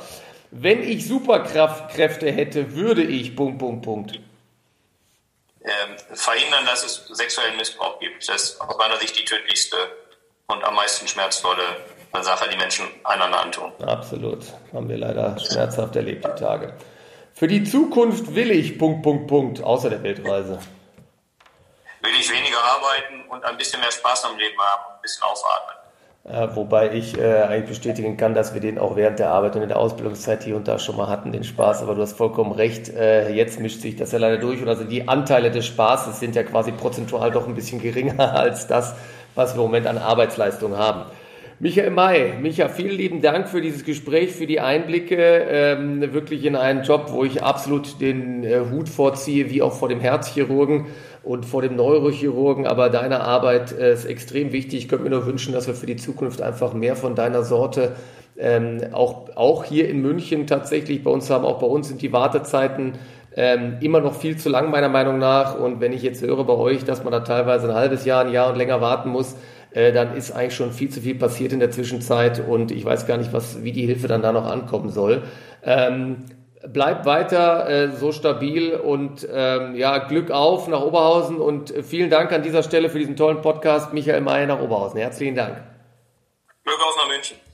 Wenn 0.52 0.84
ich 0.84 1.08
Superkraftkräfte 1.08 2.32
hätte, 2.32 2.74
würde 2.74 3.04
ich 3.04 3.36
Punkt, 3.36 3.60
Punkt, 3.60 3.84
Punkt. 3.84 4.20
Ähm, 5.64 5.96
verhindern, 6.14 6.66
dass 6.66 6.84
es 6.84 7.08
sexuellen 7.16 7.56
Missbrauch 7.58 8.00
gibt. 8.00 8.28
Das 8.28 8.44
ist 8.44 8.62
aus 8.62 8.78
meiner 8.78 8.98
Sicht 8.98 9.18
die 9.20 9.26
tödlichste 9.26 9.76
und 10.48 10.64
am 10.64 10.76
meisten 10.76 11.08
schmerzvolle 11.08 11.64
Sache, 12.22 12.50
die 12.50 12.58
Menschen 12.58 12.86
einander 13.04 13.42
antun. 13.42 13.72
Absolut. 13.86 14.40
Haben 14.74 14.90
wir 14.90 14.98
leider 14.98 15.38
schmerzhaft 15.40 15.96
erlebt, 15.96 16.26
die 16.26 16.40
Tage. 16.40 16.74
Für 17.34 17.48
die 17.48 17.64
Zukunft 17.64 18.36
will 18.36 18.52
ich 18.52 18.78
Punkt, 18.78 19.04
Punkt, 19.04 19.28
Punkt, 19.28 19.64
außer 19.64 19.90
der 19.90 20.04
Weltreise 20.04 20.60
will 22.02 22.12
ich 22.20 22.32
weniger 22.32 22.58
arbeiten 22.58 23.30
und 23.30 23.44
ein 23.44 23.58
bisschen 23.58 23.80
mehr 23.80 23.92
Spaß 23.92 24.26
am 24.26 24.38
Leben 24.38 24.60
haben 24.60 24.96
ein 24.96 25.02
bisschen 25.02 25.24
aufatmen. 25.24 25.82
Äh, 26.24 26.56
wobei 26.56 26.94
ich 26.94 27.18
äh, 27.18 27.42
eigentlich 27.42 27.70
bestätigen 27.70 28.16
kann, 28.16 28.36
dass 28.36 28.54
wir 28.54 28.62
den 28.62 28.78
auch 28.78 28.96
während 28.96 29.18
der 29.18 29.32
Arbeit 29.32 29.56
und 29.56 29.64
in 29.64 29.70
der 29.70 29.80
Ausbildungszeit 29.80 30.44
hier 30.44 30.56
und 30.56 30.68
da 30.68 30.78
schon 30.78 30.96
mal 30.96 31.08
hatten, 31.08 31.32
den 31.32 31.44
Spaß. 31.44 31.82
Aber 31.82 31.96
du 31.96 32.02
hast 32.02 32.16
vollkommen 32.16 32.52
recht, 32.52 32.90
äh, 32.90 33.34
jetzt 33.34 33.60
mischt 33.60 33.82
sich 33.82 33.96
das 33.96 34.12
ja 34.12 34.20
leider 34.20 34.38
durch. 34.38 34.62
Und 34.62 34.70
also 34.70 34.84
die 34.84 35.08
Anteile 35.08 35.50
des 35.50 35.66
Spaßes 35.66 36.20
sind 36.20 36.36
ja 36.36 36.44
quasi 36.44 36.72
prozentual 36.74 37.32
doch 37.32 37.48
ein 37.48 37.56
bisschen 37.56 37.82
geringer 37.82 38.36
als 38.36 38.68
das, 38.68 38.94
was 39.34 39.56
wir 39.56 39.62
im 39.62 39.68
Moment 39.68 39.88
an 39.88 39.98
Arbeitsleistung 39.98 40.78
haben. 40.78 41.06
Michael 41.64 41.92
May, 41.92 42.34
Micha, 42.42 42.70
vielen 42.70 42.98
lieben 42.98 43.22
Dank 43.22 43.48
für 43.48 43.62
dieses 43.62 43.86
Gespräch, 43.86 44.32
für 44.32 44.48
die 44.48 44.60
Einblicke, 44.60 45.46
ähm, 45.48 46.12
wirklich 46.12 46.44
in 46.44 46.56
einen 46.56 46.82
Job, 46.82 47.10
wo 47.12 47.24
ich 47.24 47.44
absolut 47.44 48.02
den 48.02 48.44
äh, 48.44 48.62
Hut 48.72 48.90
vorziehe, 48.90 49.52
wie 49.52 49.62
auch 49.62 49.74
vor 49.74 49.88
dem 49.88 50.00
Herzchirurgen 50.00 50.88
und 51.22 51.46
vor 51.46 51.62
dem 51.62 51.76
Neurochirurgen. 51.76 52.66
Aber 52.66 52.90
deine 52.90 53.22
Arbeit 53.22 53.74
äh, 53.74 53.94
ist 53.94 54.06
extrem 54.06 54.54
wichtig. 54.54 54.80
Ich 54.80 54.88
könnte 54.90 55.04
mir 55.04 55.12
nur 55.12 55.28
wünschen, 55.28 55.54
dass 55.54 55.68
wir 55.68 55.76
für 55.76 55.86
die 55.86 55.98
Zukunft 55.98 56.42
einfach 56.42 56.74
mehr 56.74 56.96
von 56.96 57.14
deiner 57.14 57.44
Sorte 57.44 57.92
ähm, 58.40 58.82
auch, 58.92 59.30
auch 59.36 59.64
hier 59.64 59.88
in 59.88 60.02
München 60.02 60.48
tatsächlich 60.48 61.04
bei 61.04 61.12
uns 61.12 61.30
haben. 61.30 61.46
Auch 61.46 61.60
bei 61.60 61.68
uns 61.68 61.90
sind 61.90 62.02
die 62.02 62.12
Wartezeiten 62.12 62.94
ähm, 63.36 63.78
immer 63.82 64.00
noch 64.00 64.16
viel 64.16 64.36
zu 64.36 64.50
lang, 64.50 64.72
meiner 64.72 64.90
Meinung 64.90 65.20
nach. 65.20 65.60
Und 65.60 65.80
wenn 65.80 65.94
ich 65.94 66.02
jetzt 66.02 66.24
höre 66.24 66.44
bei 66.44 66.54
euch, 66.54 66.86
dass 66.86 67.04
man 67.04 67.12
da 67.12 67.20
teilweise 67.20 67.70
ein 67.70 67.76
halbes 67.76 68.04
Jahr, 68.04 68.26
ein 68.26 68.32
Jahr 68.32 68.50
und 68.50 68.58
länger 68.58 68.82
warten 68.82 69.10
muss, 69.10 69.36
äh, 69.74 69.92
dann 69.92 70.16
ist 70.16 70.32
eigentlich 70.32 70.56
schon 70.56 70.72
viel 70.72 70.90
zu 70.90 71.02
viel 71.02 71.16
passiert 71.16 71.54
in 71.54 71.60
der 71.60 71.72
Zwischenzeit 71.72 72.46
und 72.46 72.72
ich 72.72 72.84
weiß 72.84 73.08
gar 73.08 73.18
nicht, 73.18 73.34
was, 73.34 73.64
wie 73.64 73.72
die 73.72 73.86
Hilfe 73.86 74.08
dann 74.08 74.22
da 74.22 74.32
noch 74.32 74.46
ankommen 74.46 74.90
soll. 74.90 75.24
Ähm, 75.64 76.26
bleibt 76.68 77.06
weiter 77.06 77.70
äh, 77.70 77.90
so 77.90 78.12
stabil 78.12 78.76
und 78.76 79.28
ähm, 79.32 79.76
ja, 79.76 79.98
Glück 80.00 80.32
auf 80.32 80.68
nach 80.68 80.82
Oberhausen 80.82 81.38
und 81.38 81.74
vielen 81.84 82.10
Dank 82.10 82.32
an 82.32 82.44
dieser 82.44 82.64
Stelle 82.64 82.90
für 82.90 83.00
diesen 83.00 83.16
tollen 83.16 83.42
Podcast. 83.42 83.94
Michael 83.94 84.22
Mayer 84.22 84.48
nach 84.48 84.60
Oberhausen. 84.60 85.00
Herzlichen 85.00 85.36
Dank. 85.36 85.64
Glück 86.64 86.80
auf 86.80 87.51